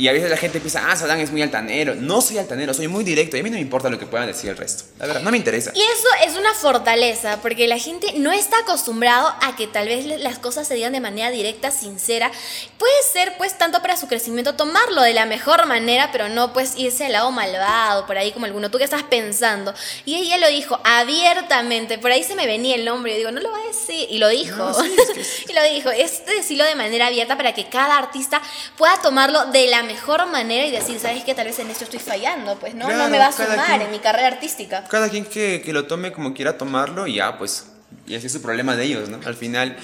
y 0.00 0.08
a 0.08 0.12
veces 0.12 0.30
la 0.30 0.36
gente 0.36 0.60
piensa, 0.60 0.90
ah, 0.90 0.96
Sadán 0.96 1.20
es 1.20 1.30
muy 1.30 1.42
altanero. 1.42 1.94
No 1.94 2.20
soy 2.22 2.38
altanero, 2.38 2.72
soy 2.74 2.88
muy 2.88 3.04
directo 3.04 3.36
y 3.36 3.40
a 3.40 3.42
mí 3.42 3.50
no 3.50 3.54
me 3.56 3.60
importa 3.60 3.88
lo 3.90 3.98
que 3.98 4.06
puedan 4.06 4.26
decir 4.26 4.48
el 4.50 4.56
resto. 4.56 4.84
La 4.98 5.06
verdad, 5.06 5.20
no 5.22 5.30
me 5.30 5.36
interesa. 5.36 5.72
Y 5.74 5.80
eso 5.80 6.08
es 6.26 6.36
una 6.36 6.54
fortaleza, 6.54 7.38
porque 7.42 7.68
la 7.68 7.78
gente 7.78 8.14
no 8.16 8.32
está 8.32 8.58
acostumbrado 8.60 9.28
a 9.42 9.56
que 9.56 9.66
tal 9.66 9.88
vez 9.88 10.06
las 10.20 10.38
cosas 10.38 10.66
se 10.66 10.74
digan 10.74 10.92
de 10.92 11.00
manera 11.00 11.30
directa, 11.30 11.70
sincera. 11.70 12.30
Puede 12.78 12.92
ser, 13.12 13.34
pues, 13.36 13.58
tanto 13.58 13.82
para 13.82 13.96
su 13.96 14.08
crecimiento, 14.08 14.54
tomarlo 14.54 15.02
de 15.02 15.12
la 15.12 15.26
mejor 15.26 15.66
manera, 15.66 16.10
pero 16.12 16.28
no, 16.28 16.52
pues, 16.52 16.74
irse 16.76 17.04
al 17.06 17.12
lado 17.12 17.30
malvado, 17.30 18.06
por 18.06 18.16
ahí 18.16 18.32
como 18.32 18.46
alguno. 18.46 18.70
¿Tú 18.70 18.78
qué 18.78 18.84
estás 18.84 19.02
pensando? 19.02 19.74
Y 20.06 20.14
ella 20.16 20.38
lo 20.38 20.48
dijo 20.48 20.80
abiertamente, 20.84 21.98
por 21.98 22.10
ahí 22.10 22.24
se 22.24 22.34
me 22.34 22.46
venía 22.46 22.74
el 22.74 22.84
nombre, 22.84 23.12
yo 23.12 23.18
digo, 23.18 23.30
no 23.32 23.40
lo 23.40 23.50
va 23.50 23.58
a 23.58 23.66
decir. 23.66 24.06
Y 24.10 24.18
lo 24.18 24.28
dijo. 24.28 24.56
No, 24.56 24.72
sí, 24.74 24.94
es 24.96 25.10
que 25.10 25.20
es- 25.20 25.44
y 25.50 25.52
lo 25.52 25.62
dijo. 25.64 25.90
Es 25.90 26.24
de 26.24 26.34
decirlo 26.36 26.64
de 26.64 26.74
manera 26.74 27.08
abierta 27.08 27.36
para 27.36 27.52
que 27.54 27.68
cada 27.68 27.98
artista 27.98 28.40
pueda 28.76 29.00
tomarlo 29.02 29.46
de 29.46 29.66
la 29.66 29.82
mejor 29.92 30.26
manera 30.30 30.66
y 30.66 30.70
decir, 30.70 30.98
¿sabes 31.00 31.24
qué? 31.24 31.34
Tal 31.34 31.46
vez 31.46 31.58
en 31.58 31.70
esto 31.70 31.84
estoy 31.84 31.98
fallando, 32.00 32.56
pues, 32.58 32.74
¿no? 32.74 32.88
no 32.90 33.08
me 33.08 33.18
va 33.18 33.26
a 33.26 33.32
sumar 33.32 33.66
quien- 33.66 33.82
en 33.82 33.90
mi 33.90 33.98
carrera 33.98 34.28
artística. 34.28 34.84
Cada 34.84 35.08
quien 35.08 35.24
que, 35.24 35.62
que 35.64 35.72
lo 35.72 35.86
tome 35.86 36.12
como 36.12 36.32
quiera 36.34 36.56
tomarlo 36.58 37.06
y 37.06 37.14
ya, 37.16 37.36
pues, 37.38 37.66
y 38.06 38.14
ese 38.14 38.26
es 38.28 38.32
su 38.32 38.40
problema 38.42 38.76
de 38.76 38.84
ellos, 38.84 39.08
¿no? 39.08 39.18
Al 39.26 39.34
final, 39.34 39.76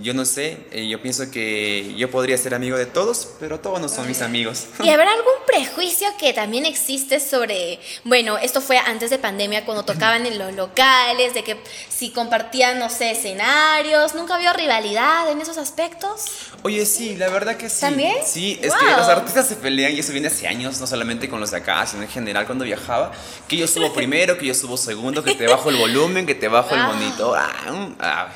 yo 0.00 0.14
no 0.14 0.24
sé, 0.24 0.58
eh, 0.70 0.88
yo 0.88 1.00
pienso 1.02 1.30
que 1.30 1.94
yo 1.96 2.10
podría 2.10 2.38
ser 2.38 2.54
amigo 2.54 2.76
de 2.78 2.86
todos, 2.86 3.28
pero 3.38 3.60
todos 3.60 3.80
no 3.80 3.88
son 3.88 4.06
mis 4.08 4.22
amigos. 4.22 4.66
¿Y 4.82 4.88
habrá 4.88 5.10
algún 5.12 5.32
prejuicio 5.46 6.08
que 6.18 6.32
también 6.32 6.64
existe 6.66 7.20
sobre, 7.20 7.78
bueno, 8.04 8.38
esto 8.38 8.60
fue 8.60 8.78
antes 8.78 9.10
de 9.10 9.18
pandemia, 9.18 9.64
cuando 9.64 9.84
tocaban 9.84 10.24
en 10.26 10.38
los 10.38 10.54
locales, 10.54 11.34
de 11.34 11.44
que 11.44 11.56
si 11.88 12.10
compartían, 12.10 12.78
no 12.78 12.88
sé, 12.88 13.10
escenarios, 13.12 14.14
nunca 14.14 14.34
había 14.36 14.52
rivalidad 14.52 15.30
en 15.30 15.40
esos 15.40 15.58
aspectos? 15.58 16.22
Oye, 16.62 16.86
sí, 16.86 17.16
la 17.16 17.28
verdad 17.28 17.56
que 17.56 17.68
sí. 17.68 17.80
¿También? 17.80 18.16
Sí, 18.24 18.58
es 18.62 18.70
Wow. 18.72 18.78
que 18.78 18.96
los 18.96 19.08
artistas 19.08 19.46
se 19.48 19.56
pelean 19.56 19.92
y 19.94 19.98
eso 20.00 20.12
viene 20.12 20.28
hace 20.28 20.48
años, 20.48 20.80
no 20.80 20.86
solamente 20.86 21.28
con 21.28 21.40
los 21.40 21.50
de 21.50 21.58
acá, 21.58 21.86
sino 21.86 22.02
en 22.02 22.08
general 22.08 22.46
cuando 22.46 22.64
viajaba. 22.64 23.12
Que 23.48 23.56
yo 23.56 23.66
subo 23.66 23.92
primero, 23.92 24.38
que 24.38 24.46
yo 24.46 24.54
subo 24.54 24.76
segundo, 24.76 25.22
que 25.22 25.34
te 25.34 25.46
bajo 25.46 25.68
el 25.70 25.76
volumen, 25.76 26.24
que 26.26 26.34
te 26.34 26.48
bajo 26.48 26.74
el 26.74 26.82
Wow. 26.86 26.94
monitor. 26.94 27.38
Ah, 27.38 27.70
mm, 27.72 27.96
ah. 28.00 28.28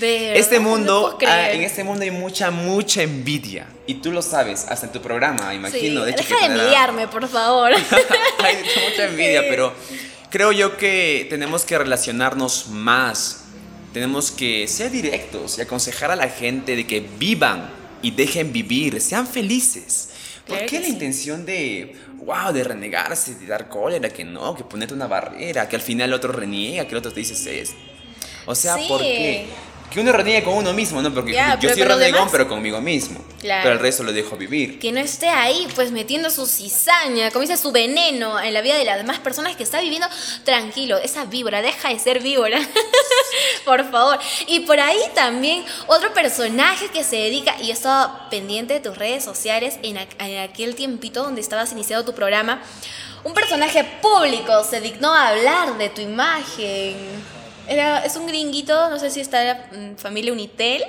De 0.00 0.38
Este 0.38 0.56
no 0.56 0.62
mundo, 0.62 1.18
ah, 1.26 1.50
en 1.52 1.62
este 1.62 1.84
mundo 1.84 2.02
hay 2.02 2.10
mucha, 2.10 2.50
mucha 2.50 3.02
envidia. 3.02 3.66
Y 3.86 3.94
tú 3.94 4.10
lo 4.12 4.22
sabes, 4.22 4.66
hasta 4.68 4.86
en 4.86 4.92
tu 4.92 5.00
programa, 5.02 5.54
imagino. 5.54 6.00
Sí, 6.00 6.06
de 6.06 6.10
hecho, 6.12 6.22
deja 6.28 6.48
de 6.48 6.54
envidiarme, 6.54 7.06
por 7.08 7.28
favor. 7.28 7.72
Hay 8.42 8.56
mucha 8.56 9.04
envidia, 9.08 9.42
pero 9.48 9.74
creo 10.30 10.52
yo 10.52 10.76
que 10.76 11.26
tenemos 11.28 11.64
que 11.64 11.76
relacionarnos 11.76 12.68
más. 12.68 13.44
Tenemos 13.92 14.30
que 14.30 14.66
ser 14.68 14.90
directos 14.90 15.58
y 15.58 15.62
aconsejar 15.62 16.10
a 16.10 16.16
la 16.16 16.28
gente 16.28 16.76
de 16.76 16.86
que 16.86 17.00
vivan 17.18 17.68
y 18.02 18.12
dejen 18.12 18.52
vivir, 18.52 19.00
sean 19.00 19.26
felices. 19.26 20.10
¿Por 20.46 20.64
qué 20.66 20.78
la 20.80 20.86
sí. 20.86 20.92
intención 20.92 21.44
de, 21.44 21.94
wow, 22.24 22.52
de 22.52 22.64
renegarse, 22.64 23.34
de 23.34 23.46
dar 23.46 23.68
cólera, 23.68 24.08
que 24.08 24.24
no, 24.24 24.54
que 24.54 24.64
ponerte 24.64 24.94
una 24.94 25.06
barrera, 25.06 25.68
que 25.68 25.76
al 25.76 25.82
final 25.82 26.08
el 26.08 26.14
otro 26.14 26.32
reniega, 26.32 26.84
que 26.84 26.90
el 26.92 26.96
otro 26.98 27.12
te 27.12 27.20
dice 27.20 27.60
es? 27.60 27.74
O 28.46 28.54
sea, 28.54 28.76
Sí. 28.76 28.86
¿por 28.88 29.00
qué? 29.00 29.46
Que 29.90 30.00
uno 30.00 30.12
reniegue 30.12 30.44
con 30.44 30.54
uno 30.54 30.72
mismo, 30.72 31.02
¿no? 31.02 31.12
Porque 31.12 31.32
Ya, 31.32 31.58
yo 31.58 31.70
pero 31.74 31.88
los 31.90 31.98
renegón, 31.98 32.18
demás. 32.20 32.28
pero 32.32 32.48
conmigo 32.48 32.80
mismo. 32.80 33.24
Claro. 33.40 33.62
Pero 33.64 33.74
el 33.74 33.80
resto 33.80 34.02
lo 34.04 34.12
dejo 34.12 34.36
vivir. 34.36 34.78
Que 34.78 34.92
no 34.92 35.00
esté 35.00 35.28
ahí, 35.28 35.66
pues 35.74 35.90
metiendo 35.90 36.30
su 36.30 36.46
cizaña, 36.46 37.30
como 37.30 37.40
dice, 37.42 37.56
su 37.56 37.72
veneno 37.72 38.38
en 38.40 38.54
la 38.54 38.60
vida 38.60 38.76
de 38.76 38.84
las 38.84 38.98
demás 38.98 39.18
personas 39.18 39.56
que 39.56 39.62
está 39.64 39.80
viviendo 39.80 40.06
tranquilo. 40.44 40.98
Esa 40.98 41.24
víbora, 41.24 41.60
deja 41.62 41.88
de 41.88 41.98
ser 41.98 42.20
víbora. 42.20 42.58
por 43.64 43.90
favor. 43.90 44.18
Y 44.46 44.60
por 44.60 44.78
ahí 44.78 44.98
también 45.14 45.64
otro 45.86 46.12
personaje 46.14 46.88
que 46.88 47.02
se 47.04 47.16
dedica, 47.16 47.56
y 47.60 47.66
yo 47.68 47.72
estaba 47.72 48.28
pendiente 48.30 48.74
de 48.74 48.80
tus 48.80 48.96
redes 48.96 49.24
sociales 49.24 49.78
en, 49.82 49.96
aqu- 49.96 50.14
en 50.18 50.38
aquel 50.38 50.74
tiempito 50.76 51.22
donde 51.22 51.40
estabas 51.40 51.72
iniciando 51.72 52.04
tu 52.04 52.14
programa. 52.14 52.62
Un 53.24 53.34
personaje 53.34 53.84
público 54.00 54.64
se 54.64 54.80
dignó 54.80 55.12
a 55.12 55.28
hablar 55.28 55.76
de 55.78 55.88
tu 55.90 56.00
imagen. 56.00 57.39
Era, 57.70 58.04
es 58.04 58.16
un 58.16 58.26
gringuito, 58.26 58.90
no 58.90 58.98
sé 58.98 59.10
si 59.10 59.20
está 59.20 59.40
en 59.42 59.46
la 59.48 59.54
mm, 59.92 59.96
familia 59.96 60.32
Unitel. 60.32 60.82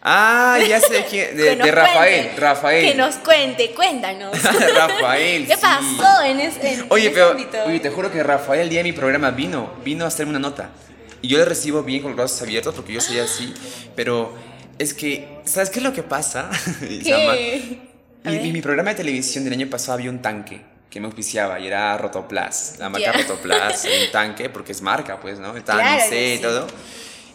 Ah, 0.00 0.58
ya 0.66 0.80
sé 0.80 1.04
quién. 1.10 1.36
De, 1.36 1.54
Rafael. 1.70 2.22
cuente, 2.26 2.40
Rafael. 2.40 2.86
Que 2.86 2.94
nos 2.94 3.16
cuente, 3.16 3.70
cuéntanos. 3.72 4.36
Rafael. 4.74 5.46
¿Qué 5.46 5.54
sí. 5.54 5.60
pasó 5.60 6.22
en 6.22 6.40
ese, 6.40 6.74
en 6.74 6.86
Oye, 6.90 7.06
ese 7.06 7.14
pero 7.14 7.30
ámbito? 7.30 7.58
oye, 7.66 7.80
te 7.80 7.90
juro 7.90 8.10
que 8.10 8.22
Rafael 8.22 8.62
el 8.62 8.68
día 8.70 8.78
de 8.80 8.84
mi 8.84 8.92
programa 8.92 9.30
vino, 9.32 9.72
vino 9.84 10.04
a 10.04 10.08
hacerme 10.08 10.30
una 10.30 10.38
nota. 10.38 10.70
Y 11.20 11.28
yo 11.28 11.38
le 11.38 11.44
recibo 11.44 11.82
bien 11.82 12.02
con 12.02 12.12
los 12.12 12.16
brazos 12.16 12.40
abiertos 12.42 12.74
porque 12.74 12.92
yo 12.92 13.00
soy 13.00 13.18
así. 13.18 13.52
Pero 13.94 14.32
es 14.78 14.94
que, 14.94 15.38
¿sabes 15.44 15.70
qué 15.70 15.78
es 15.80 15.84
lo 15.84 15.92
que 15.92 16.02
pasa? 16.02 16.50
¿Qué? 16.80 17.78
Mi- 18.24 18.52
mi 18.52 18.60
programa 18.62 18.90
de 18.90 18.96
televisión 18.96 19.44
del 19.44 19.52
año 19.54 19.68
pasado 19.68 19.94
había 19.98 20.10
un 20.10 20.22
tanque 20.22 20.60
que 20.92 21.00
me 21.00 21.06
auspiciaba 21.06 21.58
y 21.58 21.66
era 21.66 21.96
Rotoplas, 21.96 22.74
la 22.78 22.90
marca 22.90 23.12
Ya. 23.12 23.18
Rotoplas, 23.22 23.84
un 24.06 24.12
tanque 24.12 24.50
porque 24.50 24.72
es 24.72 24.82
marca, 24.82 25.18
pues, 25.18 25.38
¿no? 25.38 25.56
El 25.56 25.64
Claro 25.64 25.80
tanque 25.80 26.08
que 26.10 26.34
y 26.34 26.36
sí. 26.36 26.42
todo. 26.42 26.66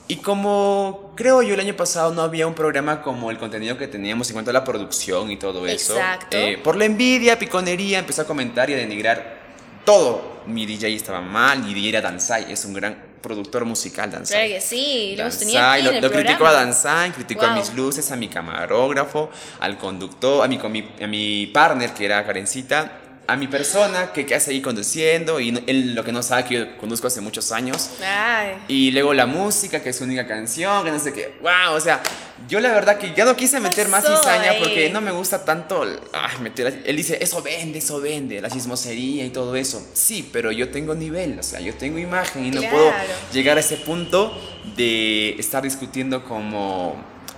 Y 0.09 0.17
como 0.17 1.11
creo 1.15 1.41
yo 1.41 1.55
el 1.55 1.59
año 1.59 1.75
pasado 1.75 2.13
no 2.13 2.21
había 2.21 2.45
un 2.47 2.53
programa 2.53 3.01
como 3.01 3.31
el 3.31 3.37
contenido 3.39 3.75
que 3.77 3.87
teníamos 3.87 4.29
en 4.29 4.33
cuanto 4.35 4.51
a 4.51 4.53
la 4.53 4.63
producción 4.63 5.31
y 5.31 5.37
todo 5.37 5.65
eso. 5.65 5.95
Exacto. 5.97 6.37
eh, 6.37 6.59
por 6.63 6.75
la 6.77 6.85
envidia, 6.85 7.37
piconería, 7.39 7.97
empecé 7.99 8.21
a 8.21 8.25
comentar 8.25 8.69
y 8.69 8.73
a 8.73 8.77
denigrar 8.77 9.37
todo. 9.83 10.37
Mi 10.45 10.65
DJ 10.67 10.93
estaba 10.95 11.19
mal, 11.19 11.63
mi 11.63 11.73
DJ 11.73 11.89
era 11.89 12.01
Danzai, 12.01 12.51
es 12.51 12.63
un 12.63 12.73
gran 12.73 12.95
productor 13.21 13.65
musical, 13.65 14.09
Danzai. 14.11 14.47
Claro 14.47 14.53
que 14.53 14.61
sí, 14.61 15.15
Danzai, 15.17 15.57
aquí 15.79 15.83
lo, 15.83 15.89
en 15.89 15.95
el 15.97 16.01
lo 16.03 16.11
criticó 16.11 16.45
a. 16.45 16.53
Danzai, 16.53 17.11
criticó 17.11 17.45
a 17.45 17.49
Wow. 17.49 17.57
mis 17.57 17.73
luces, 17.73 18.09
a 18.11 18.15
mi 18.15 18.29
camarógrafo, 18.29 19.29
al 19.59 19.77
conductor, 19.77 20.45
a 20.45 20.47
mi- 20.47 20.57
a 21.01 21.07
mi 21.07 21.47
partner 21.47 21.89
que 21.93 22.05
era 22.05 22.25
Karencita, 22.25 22.99
a 23.29 23.35
mi 23.35 23.47
persona 23.47 24.13
que, 24.13 24.25
que 24.25 24.35
hace 24.35 24.51
ahí 24.51 24.61
conduciendo 24.61 25.39
y 25.41 25.51
no- 25.51 25.59
él 25.67 25.93
lo 25.95 26.03
que 26.03 26.11
no 26.13 26.23
sabe 26.23 26.45
que 26.45 26.53
yo 26.55 26.77
conduzco 26.77 27.07
hace 27.07 27.19
muchos 27.19 27.51
años. 27.51 27.89
Ay. 28.01 28.53
Y 28.69 28.91
luego 28.91 29.13
la 29.13 29.25
música, 29.25 29.81
que 29.83 29.89
es 29.89 29.97
su 29.97 30.05
única 30.05 30.25
canción, 30.25 30.85
que 30.85 30.91
no 30.91 30.99
sé 30.99 31.11
qué. 31.11 31.35
¡Wow! 31.41 31.75
O 31.75 31.79
sea, 31.81 32.01
yo 32.47 32.61
la 32.61 32.71
verdad 32.71 32.97
que 32.97 33.13
ya 33.13 33.25
no 33.25 33.35
quise 33.35 33.59
meter 33.59 33.89
más 33.89 34.05
cizaña 34.05 34.51
ahí? 34.51 34.59
porque 34.59 34.89
no 34.91 35.01
me 35.01 35.11
gusta 35.11 35.43
tanto. 35.43 35.83
ay, 36.13 36.37
meter, 36.41 36.83
él 36.85 36.95
dice, 36.95 37.17
eso 37.21 37.41
vende, 37.41 37.79
eso 37.79 37.99
vende, 37.99 38.39
la 38.39 38.49
chismosería 38.49 39.25
y 39.25 39.29
todo 39.29 39.55
eso. 39.57 39.85
Sí, 39.93 40.29
pero 40.31 40.51
yo 40.53 40.69
tengo 40.69 40.95
nivel, 40.95 41.37
o 41.37 41.43
sea, 41.43 41.59
yo 41.59 41.73
tengo 41.75 41.97
imagen 41.99 42.45
y 42.45 42.51
no 42.51 42.61
puedo 42.61 42.93
llegar 43.33 43.57
a 43.57 43.59
ese 43.59 43.75
punto 43.75 44.39
de 44.77 45.31
estar 45.37 45.63
discutiendo 45.63 46.23
como, 46.23 46.95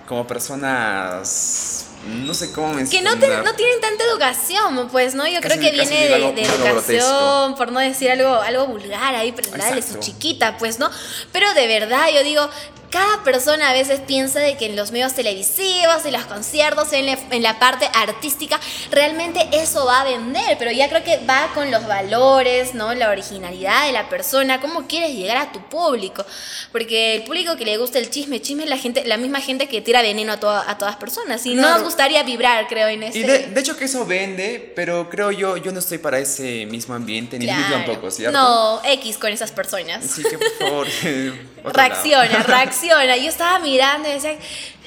como 0.07 0.27
personas. 0.27 1.87
No 2.07 2.33
sé 2.33 2.51
cómo 2.53 2.69
Que 2.71 2.75
mencionar. 2.77 3.13
no, 3.15 3.19
te- 3.19 3.37
no 3.43 3.53
tienen 3.55 3.81
tanta 3.81 4.03
educación, 4.05 4.87
pues, 4.89 5.15
¿no? 5.15 5.27
Yo 5.27 5.41
Casi- 5.41 5.57
creo 5.57 5.59
que 5.59 5.71
viene 5.71 6.07
de, 6.07 6.43
educación, 6.45 7.55
por 7.55 7.71
no 7.71 7.79
decir 7.79 8.09
algo, 8.09 8.35
algo 8.41 8.67
vulgar 8.67 9.15
ahí, 9.15 9.31
pero 9.33 9.55
la 9.57 9.75
de 9.75 9.81
su 9.81 9.99
chiquita, 9.99 10.57
pues, 10.57 10.79
¿no? 10.79 10.89
Pero 11.31 11.53
de 11.53 11.67
verdad, 11.67 12.07
yo 12.13 12.23
digo, 12.23 12.49
cada 12.89 13.23
persona 13.23 13.69
a 13.69 13.73
veces 13.73 13.99
piensa 13.99 14.39
de 14.39 14.57
que 14.57 14.65
en 14.65 14.75
los 14.75 14.91
medios 14.91 15.13
televisivos, 15.13 16.05
en 16.05 16.13
los 16.13 16.25
conciertos, 16.25 16.91
en 16.93 17.05
la, 17.05 17.17
en 17.31 17.43
la 17.43 17.59
parte 17.59 17.87
artística, 17.93 18.59
realmente 18.91 19.47
eso 19.51 19.85
va 19.85 20.01
a 20.01 20.03
vender, 20.05 20.57
pero 20.57 20.71
ya 20.71 20.89
creo 20.89 21.03
que 21.03 21.17
va 21.25 21.51
con 21.53 21.69
los 21.71 21.85
valores, 21.87 22.73
¿no? 22.73 22.93
La 22.95 23.09
originalidad 23.09 23.85
de 23.85 23.91
la 23.91 24.09
persona, 24.09 24.59
cómo 24.59 24.87
quieres 24.87 25.13
llegar 25.15 25.37
a 25.37 25.51
tu 25.51 25.61
público, 25.69 26.25
porque 26.71 27.15
el 27.15 27.23
público 27.23 27.55
que 27.57 27.65
le 27.65 27.77
gusta 27.77 27.99
el 27.99 28.09
chisme, 28.09 28.41
chisme 28.41 28.63
es 28.63 28.69
la 28.69 28.77
gente, 28.77 29.03
la 29.05 29.17
misma 29.17 29.39
gente 29.39 29.67
que 29.67 29.81
tira 29.81 30.01
veneno 30.01 30.33
a, 30.33 30.39
toda- 30.39 30.69
a 30.69 30.77
todas 30.77 30.95
personas, 30.95 31.45
y 31.45 31.55
no 31.55 31.69
nos 31.69 31.83
gustaría 31.83 32.23
vibrar, 32.23 32.67
creo, 32.67 32.87
en 32.87 33.03
ese... 33.03 33.19
Y 33.19 33.23
de, 33.23 33.47
de 33.47 33.59
hecho 33.59 33.77
que 33.77 33.85
eso 33.85 34.05
vende, 34.05 34.73
pero 34.75 35.09
creo 35.09 35.31
yo, 35.31 35.57
yo 35.57 35.71
no 35.71 35.79
estoy 35.79 35.99
para 35.99 36.17
ese 36.19 36.65
mismo 36.65 36.95
ambiente, 36.95 37.37
ni 37.37 37.45
tú 37.45 37.51
Claro. 37.53 37.75
tampoco, 37.85 38.09
¿cierto? 38.11 38.37
No, 38.37 38.81
X 38.83 39.17
con 39.17 39.31
esas 39.31 39.51
personas. 39.51 40.03
Así 40.05 40.23
que 40.23 40.37
por 40.37 40.51
favor. 40.57 40.87
reacciona, 41.73 42.25
lado. 42.25 42.43
reacciona. 42.87 43.17
Yo 43.17 43.29
estaba 43.29 43.59
mirando 43.59 44.09
y 44.09 44.13
decía, 44.13 44.37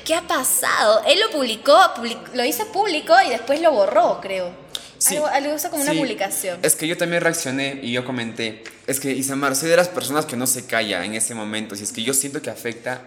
¿qué 0.05 0.15
ha 0.15 0.23
pasado? 0.23 1.03
Él 1.07 1.21
lo 1.21 1.31
publicó, 1.31 1.77
public- 1.97 2.35
lo 2.35 2.45
hizo 2.45 2.67
público 2.73 3.15
y 3.27 3.31
después 3.31 3.61
lo 3.61 3.73
borró, 3.73 4.21
creo. 4.21 4.51
Sí, 4.99 5.17
algo, 5.17 5.27
algo 5.27 5.55
hizo 5.57 5.69
como 5.71 5.83
una 5.83 5.93
sí. 5.93 5.99
publicación. 5.99 6.61
Es 6.63 6.77
que 6.77 6.87
yo 6.87 6.97
también 6.97 7.23
reaccioné 7.23 7.81
y 7.83 7.91
yo 7.93 8.05
comenté, 8.05 8.63
es 8.87 9.01
que 9.01 9.11
Isamar, 9.11 9.57
soy 9.57 9.69
de 9.71 9.77
las 9.77 9.89
personas 9.89 10.27
que 10.27 10.37
no 10.37 10.47
se 10.47 10.67
calla 10.67 11.05
en 11.05 11.15
ese 11.15 11.35
momento, 11.35 11.75
si 11.75 11.83
es 11.83 11.91
que 11.93 12.03
yo 12.05 12.15
siento 12.15 12.41
que 12.41 12.51
afecta 12.51 13.01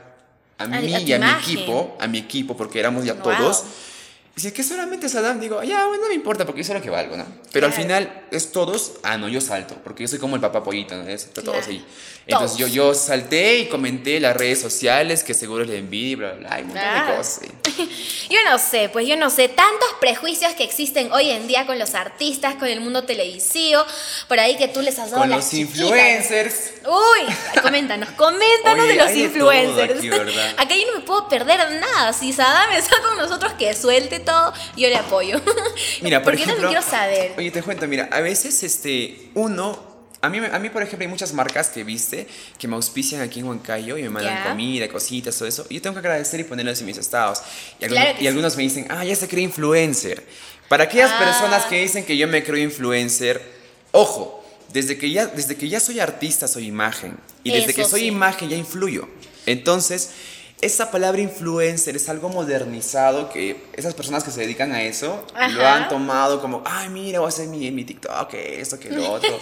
a 0.58 0.68
mí 0.68 0.94
a 0.94 1.00
y 1.00 1.14
a 1.14 1.20
mi 1.20 1.30
equipo, 1.42 1.98
a 2.00 2.08
mi 2.08 2.18
equipo, 2.18 2.58
porque 2.58 2.80
éramos 2.80 3.06
ya 3.06 3.14
Wow. 3.14 3.24
todos. 3.24 3.64
Si 4.38 4.48
es 4.48 4.54
que 4.54 4.64
solamente 4.64 5.06
es 5.06 5.16
Adam, 5.16 5.40
digo, 5.40 5.64
ya, 5.64 5.86
bueno, 5.88 6.04
no 6.04 6.10
me 6.10 6.16
importa, 6.16 6.46
porque 6.46 6.62
yo 6.62 6.68
sé 6.68 6.74
lo 6.74 6.82
que 6.82 6.90
valgo, 6.90 7.16
¿no? 7.16 7.26
Pero 7.54 7.68
al 7.68 7.72
Claro. 7.74 7.84
final 7.88 8.26
es 8.32 8.52
todos, 8.52 8.94
ah, 9.04 9.18
no, 9.18 9.30
yo 9.30 9.40
salto, 9.40 9.76
porque 9.84 10.04
yo 10.04 10.10
soy 10.10 10.20
como 10.20 10.36
el 10.36 10.42
papá 10.42 10.62
pollito, 10.62 10.94
¿no? 10.96 11.08
Es 11.08 11.32
todos 11.34 11.52
Claro. 11.52 11.66
ahí. 11.70 11.86
Entonces 12.28 12.58
yo, 12.58 12.66
Todos. 12.66 12.76
yo 12.76 12.94
salté 12.96 13.60
y 13.60 13.68
comenté 13.70 14.18
en 14.18 14.24
las 14.24 14.36
redes 14.36 14.60
sociales 14.60 15.24
que 15.24 15.34
seguro 15.36 15.64
es 15.64 15.70
de 15.70 15.78
envidia 15.78 16.18
bla, 16.18 16.34
bla, 16.34 16.48
bla, 16.50 16.60
y 16.60 16.62
un 16.64 16.68
montón 16.70 16.84
Ah. 16.86 17.06
de 17.12 17.18
cosas. 17.18 17.42
sí. 17.44 17.50
Yo 18.30 18.40
no 18.50 18.58
sé, 18.58 18.90
pues 18.92 19.06
yo 19.08 19.16
no 19.18 19.30
sé, 19.30 19.48
tantos 19.50 19.88
prejuicios 20.00 20.54
que 20.54 20.64
existen 20.64 21.12
hoy 21.12 21.30
en 21.30 21.46
día 21.46 21.66
con 21.68 21.78
los 21.78 21.94
artistas, 21.94 22.56
con 22.56 22.68
el 22.68 22.80
mundo 22.82 23.04
televisivo, 23.04 23.84
por 24.28 24.40
ahí 24.40 24.58
que 24.58 24.68
tú 24.68 24.82
les 24.82 24.98
has 24.98 25.12
dado 25.12 25.22
Con 25.22 25.30
las 25.30 25.40
los 25.42 25.50
chiquitas. 25.52 25.80
influencers. 25.82 26.72
Uy, 26.88 27.62
coméntanos, 27.62 28.10
coméntanos 28.12 28.86
Oye, 28.86 28.94
de 28.94 28.96
los 28.98 29.08
hay 29.08 29.14
de 29.18 29.24
influencers. 29.26 30.00
aquí. 30.00 30.10
Acá 30.58 30.76
yo 30.76 30.88
no 30.92 31.00
me 31.00 31.06
puedo 31.06 31.28
perder 31.30 31.60
nada. 31.80 32.14
Si 32.14 32.34
Sadam 32.34 32.72
está 32.72 32.96
con 33.04 33.18
nosotros, 33.18 33.54
que 33.54 33.74
suelte 33.76 34.20
todo, 34.26 34.54
yo 34.76 34.90
le 34.90 34.98
apoyo. 34.98 35.40
Mira, 36.02 36.22
por 36.24 36.34
Porque 36.34 36.40
yo 36.46 36.52
ejemplo, 36.52 36.70
también 36.70 36.82
quiero 36.84 36.98
saber. 36.98 37.34
Oye, 37.38 37.52
te 37.52 37.62
cuento, 37.64 37.88
mira, 37.88 38.10
a 38.12 38.22
veces 38.22 38.64
este 38.64 39.30
uno 39.36 39.96
a 40.22 40.30
mí, 40.30 40.40
a 40.40 40.58
mí, 40.58 40.70
por 40.72 40.82
ejemplo, 40.82 41.04
hay 41.06 41.08
muchas 41.10 41.34
marcas 41.34 41.70
que 41.70 41.84
viste 41.84 42.26
que 42.58 42.68
me 42.68 42.76
auspician 42.76 43.22
aquí 43.22 43.42
en 43.42 43.48
Huancayo 43.48 43.96
y 43.96 44.02
me 44.04 44.10
mandan 44.10 44.44
Ya. 44.44 44.50
comida, 44.50 44.88
cositas, 44.88 45.38
todo 45.38 45.48
eso. 45.48 45.68
Y 45.70 45.76
yo 45.76 45.82
tengo 45.84 45.94
que 45.94 46.00
agradecer 46.00 46.40
y 46.40 46.44
ponerlos 46.46 46.80
en 46.80 46.88
mis 46.88 46.98
estados. 46.98 47.42
Y, 47.80 47.86
algunos, 47.86 48.08
y 48.16 48.20
sí. 48.22 48.28
algunos 48.28 48.58
me 48.58 48.64
dicen, 48.64 48.88
ah, 48.90 49.06
ya 49.06 49.16
se 49.16 49.28
cree 49.28 49.44
influencer. 49.44 50.26
Para 50.68 50.86
aquellas 50.86 51.12
Ah. 51.14 51.20
personas 51.20 51.66
que 51.66 51.80
dicen 51.80 52.04
que 52.06 52.18
yo 52.18 52.28
me 52.28 52.44
creo 52.44 52.58
influencer, 52.58 53.40
ojo, 53.92 54.44
desde 54.74 54.98
que 54.98 55.12
ya, 55.12 55.28
desde 55.28 55.56
que 55.58 55.70
ya 55.70 55.80
soy 55.80 56.00
artista 56.00 56.48
soy 56.48 56.66
imagen. 56.66 57.18
Y 57.44 57.52
desde 57.52 57.72
Eso 57.72 57.76
que 57.76 57.86
soy 57.86 58.00
sí. 58.02 58.06
imagen 58.08 58.50
ya 58.50 58.58
influyo. 58.58 59.08
Entonces, 59.46 60.10
esa 60.62 60.90
palabra 60.90 61.22
influencer 61.22 61.96
es 61.96 62.08
algo 62.10 62.30
modernizado 62.30 63.30
que 63.30 63.58
esas 63.74 63.94
personas 63.94 64.24
que 64.24 64.32
se 64.32 64.42
dedican 64.42 64.72
a 64.72 64.82
eso 64.84 65.24
lo 65.52 65.68
han 65.68 65.90
tomado 65.90 66.42
como, 66.42 66.64
ay, 66.66 66.90
mira, 66.90 67.20
voy 67.20 67.28
a 67.28 67.30
hacer 67.30 67.48
mi, 67.48 67.70
mi 67.72 67.84
TikTok, 67.84 68.30
que 68.30 68.62
esto, 68.62 68.80
que 68.80 68.90
lo 68.90 69.12
otro. 69.12 69.38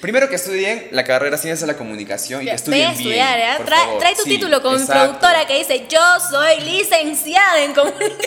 Primero 0.00 0.28
que 0.28 0.36
estudien 0.36 0.88
la 0.92 1.04
carrera 1.04 1.36
ciencias 1.36 1.60
de 1.60 1.66
la 1.66 1.76
comunicación 1.76 2.42
y 2.42 2.44
que 2.46 2.50
a 2.52 2.54
estudien 2.54 2.80
bien. 2.90 2.92
estudiar, 3.00 3.38
¿eh? 3.38 3.54
por 3.58 3.66
Trae, 3.66 3.84
favor. 3.84 3.98
trae 4.00 4.14
tu 4.14 4.22
Sí, 4.22 4.30
título 4.30 4.62
como 4.62 4.76
exacto. 4.76 5.02
productora 5.04 5.46
que 5.46 5.58
dice, 5.58 5.86
yo 5.90 6.00
soy 6.30 6.60
licenciada 6.60 7.62
en 7.64 7.74
comunicación. 7.74 8.20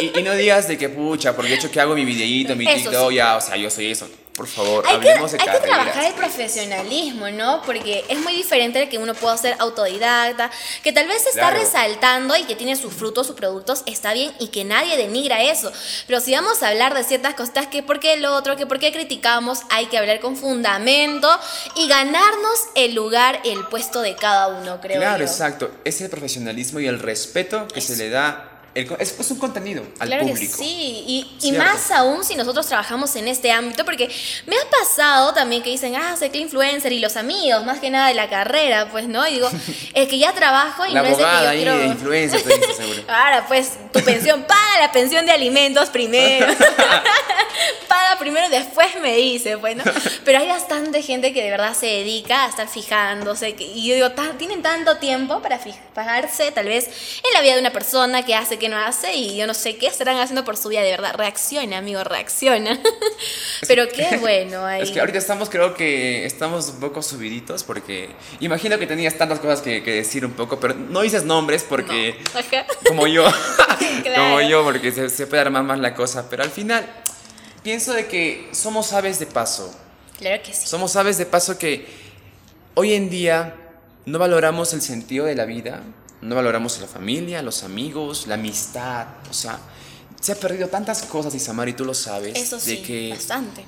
Y, 0.00 0.18
y 0.18 0.22
no 0.22 0.34
digas 0.34 0.68
de 0.68 0.76
que 0.78 0.88
pucha, 0.88 1.34
porque 1.34 1.50
de 1.50 1.56
hecho 1.56 1.70
que 1.70 1.80
hago 1.80 1.94
mi 1.94 2.04
videíto, 2.04 2.54
mi 2.56 2.66
Eso 2.66 2.90
TikTok, 2.90 3.10
sí. 3.10 3.16
ya, 3.16 3.36
o 3.36 3.40
sea, 3.40 3.56
yo 3.56 3.70
soy 3.70 3.90
eso. 3.90 4.08
Por 4.40 4.48
favor, 4.48 4.86
Hay 4.88 4.98
que, 5.00 5.08
de 5.08 5.12
hay 5.12 5.50
que 5.50 5.58
trabajar 5.66 6.02
el 6.04 6.14
profesionalismo, 6.14 7.28
¿no? 7.28 7.60
Porque 7.60 8.06
es 8.08 8.18
muy 8.20 8.32
diferente 8.32 8.78
de 8.78 8.88
que 8.88 8.96
uno 8.96 9.12
pueda 9.12 9.36
ser 9.36 9.54
autodidacta, 9.58 10.50
que 10.82 10.94
tal 10.94 11.06
vez 11.08 11.26
está 11.26 11.48
Claro. 11.50 11.58
resaltando 11.58 12.34
y 12.38 12.44
que 12.44 12.54
tiene 12.56 12.74
sus 12.74 12.94
frutos, 12.94 13.26
sus 13.26 13.36
productos, 13.36 13.82
está 13.84 14.14
bien 14.14 14.32
y 14.38 14.48
que 14.48 14.64
nadie 14.64 14.96
denigra 14.96 15.42
eso. 15.42 15.70
Pero 16.06 16.20
si 16.22 16.32
vamos 16.34 16.62
a 16.62 16.68
hablar 16.68 16.94
de 16.94 17.04
ciertas 17.04 17.34
cosas, 17.34 17.66
que 17.66 17.82
por 17.82 18.00
qué 18.00 18.14
el 18.14 18.24
otro, 18.24 18.56
que 18.56 18.64
por 18.64 18.78
qué 18.78 18.92
criticamos, 18.92 19.58
hay 19.68 19.86
que 19.88 19.98
hablar 19.98 20.20
con 20.20 20.38
fundamento 20.38 21.28
y 21.76 21.86
ganarnos 21.86 22.58
el 22.76 22.94
lugar, 22.94 23.42
el 23.44 23.66
puesto 23.66 24.00
de 24.00 24.16
cada 24.16 24.48
uno, 24.48 24.80
creo 24.80 24.96
Claro, 25.00 25.18
yo. 25.18 25.30
exacto. 25.30 25.70
Es 25.84 26.00
el 26.00 26.08
profesionalismo 26.08 26.80
y 26.80 26.86
el 26.86 26.98
respeto 26.98 27.68
que 27.68 27.82
se 27.82 27.94
le 27.96 28.08
da. 28.08 28.49
El 28.74 28.96
es, 29.00 29.18
es 29.18 29.30
un 29.30 29.38
contenido 29.38 29.82
al 29.98 30.08
Claro 30.08 30.22
público. 30.22 30.40
que 30.40 30.64
sí, 30.64 31.04
y, 31.06 31.36
y 31.42 31.52
más 31.52 31.90
aún 31.90 32.24
si 32.24 32.36
nosotros 32.36 32.66
trabajamos 32.66 33.16
en 33.16 33.26
este 33.26 33.50
ámbito, 33.50 33.84
porque 33.84 34.08
me 34.46 34.56
ha 34.56 34.70
pasado 34.70 35.34
también 35.34 35.62
que 35.62 35.70
dicen, 35.70 35.96
ah, 35.96 36.14
soy 36.16 36.30
que 36.30 36.38
influencer 36.38 36.92
y 36.92 37.00
los 37.00 37.16
amigos, 37.16 37.64
más 37.64 37.80
que 37.80 37.90
nada 37.90 38.08
de 38.08 38.14
la 38.14 38.28
carrera, 38.28 38.88
pues, 38.90 39.08
¿no? 39.08 39.26
Y 39.26 39.34
digo, 39.34 39.50
es 39.94 40.08
que 40.08 40.18
ya 40.18 40.32
trabajo 40.32 40.86
y 40.86 40.92
La 40.92 41.02
no 41.02 41.08
es 41.08 41.18
de 41.18 41.24
que 41.24 41.30
yo 41.30 41.48
ahí 41.48 41.62
quiero... 41.62 41.78
de 41.78 41.86
influencer, 41.86 42.42
te 42.42 42.58
dice 42.58 42.74
seguro. 42.74 43.02
Ahora, 43.08 43.44
pues, 43.48 43.72
tu 43.92 44.00
pensión, 44.04 44.42
paga 44.48 44.80
la 44.80 44.92
pensión 44.92 45.26
de 45.26 45.32
alimentos 45.32 45.88
primero. 45.90 46.46
paga 47.88 48.18
primero 48.18 48.46
y 48.46 48.50
después 48.50 48.88
me 49.02 49.16
dice, 49.16 49.56
bueno. 49.56 49.82
Pero 50.24 50.38
hay 50.38 50.46
bastante 50.46 51.02
gente 51.02 51.32
que 51.32 51.42
de 51.42 51.50
verdad 51.50 51.74
se 51.74 51.86
dedica 51.86 52.44
a 52.44 52.48
estar 52.48 52.68
fijándose. 52.68 53.56
y 53.58 53.88
yo 53.88 53.94
digo, 53.96 54.10
tienen 54.38 54.62
tanto 54.62 54.98
tiempo 54.98 55.42
para 55.42 55.58
fijarse 55.58 56.52
tal 56.52 56.66
vez 56.66 56.86
en 56.86 57.34
la 57.34 57.40
vida 57.40 57.54
de 57.54 57.60
una 57.60 57.72
persona 57.72 58.24
que 58.24 58.34
hace, 58.34 58.59
que 58.60 58.68
no 58.68 58.76
hace, 58.76 59.12
y 59.14 59.36
yo 59.36 59.48
no 59.48 59.54
sé 59.54 59.76
qué 59.76 59.88
estarán 59.88 60.16
haciendo 60.18 60.44
por 60.44 60.56
su 60.56 60.68
vida, 60.68 60.82
de 60.82 60.92
verdad. 60.92 61.14
Reacciona, 61.16 61.78
amigo, 61.78 62.04
reacciona. 62.04 62.78
Pero 63.66 63.88
qué 63.88 64.18
bueno. 64.18 64.64
Ahí. 64.64 64.82
Es 64.82 64.92
que 64.92 65.00
ahorita 65.00 65.18
estamos, 65.18 65.50
creo 65.50 65.74
que 65.74 66.24
estamos 66.24 66.68
un 66.68 66.78
poco 66.78 67.02
subiditos 67.02 67.64
porque 67.64 68.10
imagino 68.38 68.78
que 68.78 68.86
tenías 68.86 69.16
tantas 69.18 69.40
cosas 69.40 69.60
que, 69.60 69.80
decir 69.80 70.24
un 70.24 70.32
poco, 70.32 70.60
pero 70.60 70.74
no 70.74 71.00
dices 71.00 71.24
nombres 71.24 71.64
porque, 71.68 72.16
como 72.86 73.08
yo, 73.08 73.24
como 74.14 74.40
yo, 74.40 74.62
porque 74.62 74.92
se, 74.92 75.10
se 75.10 75.26
puede 75.26 75.42
armar 75.42 75.64
más 75.64 75.80
la 75.80 75.94
cosa. 75.94 76.30
Pero 76.30 76.44
al 76.44 76.50
final 76.50 76.88
pienso 77.64 77.92
de 77.92 78.06
que 78.06 78.48
somos 78.52 78.92
aves 78.92 79.18
de 79.18 79.26
paso. 79.26 79.74
Claro 80.18 80.40
que 80.42 80.52
sí. 80.52 80.68
Somos 80.68 80.94
aves 80.94 81.18
de 81.18 81.26
paso 81.26 81.58
que 81.58 81.86
hoy 82.74 82.92
en 82.92 83.10
día 83.10 83.56
no 84.06 84.18
valoramos 84.18 84.72
el 84.74 84.82
sentido 84.82 85.26
de 85.26 85.34
la 85.34 85.44
vida, 85.44 85.82
no 86.22 86.34
valoramos 86.34 86.80
la 86.80 86.86
familia, 86.86 87.42
los 87.42 87.62
amigos, 87.62 88.26
la 88.26 88.34
amistad, 88.34 89.06
o 89.28 89.32
sea, 89.32 89.58
se 90.20 90.32
ha 90.32 90.34
perdido 90.34 90.68
tantas 90.68 91.02
cosas, 91.02 91.34
Isamar, 91.34 91.68
y 91.68 91.72
tú 91.72 91.84
lo 91.84 91.94
sabes. 91.94 92.36
Eso 92.38 92.60
sí, 92.60 92.76
de 92.76 92.82
que, 92.82 93.10
bastante. 93.10 93.64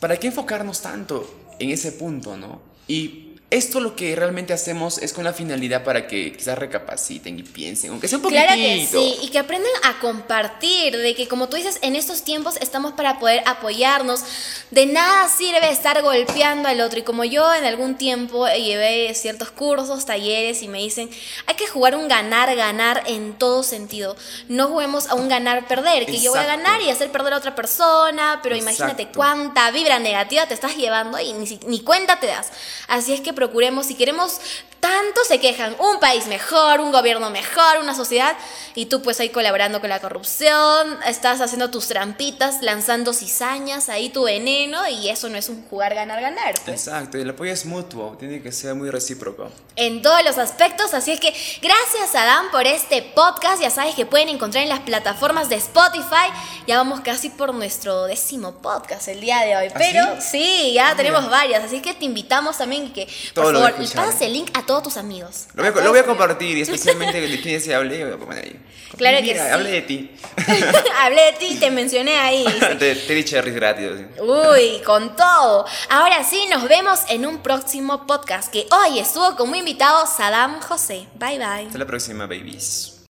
¿Para 0.00 0.18
qué 0.18 0.26
enfocarnos 0.26 0.80
tanto 0.82 1.54
en 1.58 1.70
ese 1.70 1.92
punto, 1.92 2.36
no? 2.36 2.60
Y 2.86 3.33
esto 3.50 3.78
lo 3.78 3.94
que 3.94 4.16
realmente 4.16 4.52
hacemos 4.52 4.98
es 4.98 5.12
con 5.12 5.22
la 5.22 5.32
finalidad 5.32 5.84
para 5.84 6.08
que 6.08 6.32
quizás 6.32 6.58
recapaciten 6.58 7.38
y 7.38 7.42
piensen, 7.42 7.90
aunque 7.90 8.08
sea 8.08 8.18
un 8.18 8.22
poquitito. 8.22 8.46
Claro 8.46 8.60
que 8.60 8.88
sí, 8.90 9.16
y 9.22 9.28
que 9.28 9.38
aprendan 9.38 9.70
a 9.84 10.00
compartir, 10.00 10.96
de 10.96 11.14
que 11.14 11.28
como 11.28 11.48
tú 11.48 11.56
dices, 11.56 11.78
en 11.82 11.94
estos 11.94 12.24
tiempos 12.24 12.56
estamos 12.60 12.94
para 12.94 13.20
poder 13.20 13.42
apoyarnos. 13.46 14.24
De 14.70 14.86
nada 14.86 15.28
sirve 15.28 15.70
estar 15.70 16.02
golpeando 16.02 16.68
al 16.68 16.80
otro. 16.80 16.98
Y 16.98 17.02
como 17.02 17.24
yo 17.24 17.54
en 17.54 17.64
algún 17.64 17.96
tiempo 17.96 18.48
llevé 18.48 19.14
ciertos 19.14 19.50
cursos, 19.52 20.04
talleres 20.04 20.62
y 20.62 20.68
me 20.68 20.78
dicen, 20.78 21.08
hay 21.46 21.54
que 21.54 21.68
jugar 21.68 21.94
un 21.94 22.08
ganar-ganar 22.08 23.04
en 23.06 23.34
todo 23.34 23.62
sentido. 23.62 24.16
No 24.48 24.68
juguemos 24.68 25.08
a 25.08 25.14
un 25.14 25.28
ganar-perder, 25.28 26.06
que 26.06 26.20
yo 26.20 26.32
voy 26.32 26.40
a 26.40 26.46
ganar 26.46 26.80
y 26.82 26.90
hacer 26.90 27.12
perder 27.12 27.34
a 27.34 27.38
otra 27.38 27.54
persona, 27.54 28.40
pero 28.42 28.56
imagínate 28.56 29.08
cuánta 29.14 29.70
vibra 29.70 30.00
negativa 30.00 30.46
te 30.46 30.54
estás 30.54 30.76
llevando 30.76 31.20
y 31.20 31.32
ni, 31.34 31.60
ni 31.66 31.80
cuenta 31.80 32.18
te 32.18 32.26
das. 32.26 32.50
Así 32.88 33.12
es 33.12 33.20
que 33.20 33.32
procuremos, 33.44 33.86
si 33.86 33.94
queremos, 33.94 34.40
tanto 34.80 35.22
se 35.26 35.40
quejan, 35.40 35.76
un 35.78 35.98
país 35.98 36.26
mejor, 36.26 36.80
un 36.80 36.92
gobierno 36.92 37.30
mejor, 37.30 37.78
una 37.80 37.94
sociedad, 37.94 38.36
y 38.74 38.86
tú 38.86 39.02
pues 39.02 39.20
ahí 39.20 39.30
colaborando 39.30 39.80
con 39.80 39.88
la 39.88 40.00
corrupción, 40.00 40.98
estás 41.06 41.40
haciendo 41.40 41.70
tus 41.70 41.88
trampitas, 41.88 42.62
lanzando 42.62 43.12
cizañas, 43.12 43.88
ahí 43.88 44.10
tu 44.10 44.24
veneno, 44.24 44.86
y 44.88 45.08
eso 45.08 45.28
no 45.28 45.36
es 45.36 45.48
un 45.48 45.66
jugar 45.68 45.94
ganar-ganar. 45.94 46.54
Pues. 46.64 46.86
Exacto, 46.86 47.18
y 47.18 47.22
el 47.22 47.30
apoyo 47.30 47.52
es 47.52 47.64
mutuo, 47.64 48.16
tiene 48.18 48.42
que 48.42 48.52
ser 48.52 48.74
muy 48.74 48.90
recíproco. 48.90 49.50
En 49.76 50.02
todos 50.02 50.22
los 50.22 50.38
aspectos, 50.38 50.92
así 50.94 51.12
es 51.12 51.20
que 51.20 51.34
gracias 51.62 52.14
Adam 52.14 52.50
por 52.50 52.66
este 52.66 53.02
podcast, 53.02 53.60
ya 53.62 53.70
sabes 53.70 53.94
que 53.94 54.06
pueden 54.06 54.28
encontrar 54.28 54.64
en 54.64 54.68
las 54.68 54.80
plataformas 54.80 55.48
de 55.48 55.56
Spotify, 55.56 56.28
ya 56.66 56.76
vamos 56.76 57.00
casi 57.00 57.30
por 57.30 57.54
nuestro 57.54 58.04
décimo 58.04 58.52
podcast 58.56 59.08
el 59.08 59.20
día 59.20 59.40
de 59.40 59.56
hoy, 59.56 59.68
¿Ah, 59.68 59.74
pero 59.78 60.20
sí, 60.20 60.72
ya 60.74 60.90
ah, 60.90 60.96
tenemos 60.96 61.30
varias, 61.30 61.64
así 61.64 61.80
que 61.80 61.94
te 61.94 62.04
invitamos 62.04 62.58
también 62.58 62.92
que 62.92 63.08
por 63.32 63.52
favor, 63.52 63.74
y 63.80 63.86
pasa 63.86 64.24
el 64.24 64.32
link 64.32 64.50
a 64.54 64.66
todos 64.66 64.82
tus 64.82 64.96
amigos. 64.96 65.46
Lo 65.54 65.90
voy 65.90 65.98
a, 65.98 66.04
compartir, 66.04 66.56
y 66.58 66.62
especialmente 66.62 67.20
de 67.20 67.40
quien 67.40 67.60
se 67.60 67.74
hable, 67.74 68.04
voy 68.04 68.14
a 68.14 68.16
poner 68.16 68.44
ahí. 68.44 68.60
Claro 68.96 69.18
que 69.18 69.34
sí. 69.34 69.40
Hablé 69.40 69.70
de 69.70 69.82
ti. 69.82 70.10
hablé 71.00 71.22
de 71.22 71.32
ti, 71.32 71.56
te 71.56 71.70
mencioné 71.70 72.16
ahí. 72.16 72.44
te, 72.78 72.94
te 72.94 73.14
di 73.14 73.24
cherries 73.24 73.54
gratis. 73.54 73.90
Uy, 74.20 74.80
con 74.84 75.16
todo. 75.16 75.66
Ahora 75.88 76.22
sí, 76.24 76.46
nos 76.50 76.68
vemos 76.68 77.00
en 77.08 77.26
un 77.26 77.38
próximo 77.38 78.06
podcast 78.06 78.52
que 78.52 78.66
hoy 78.70 78.98
estuvo 78.98 79.36
como 79.36 79.54
invitado 79.56 80.06
Saddam 80.06 80.60
José. 80.60 81.06
Bye 81.14 81.38
bye. 81.38 81.66
Hasta 81.66 81.78
la 81.78 81.86
próxima, 81.86 82.26
babies. 82.26 82.93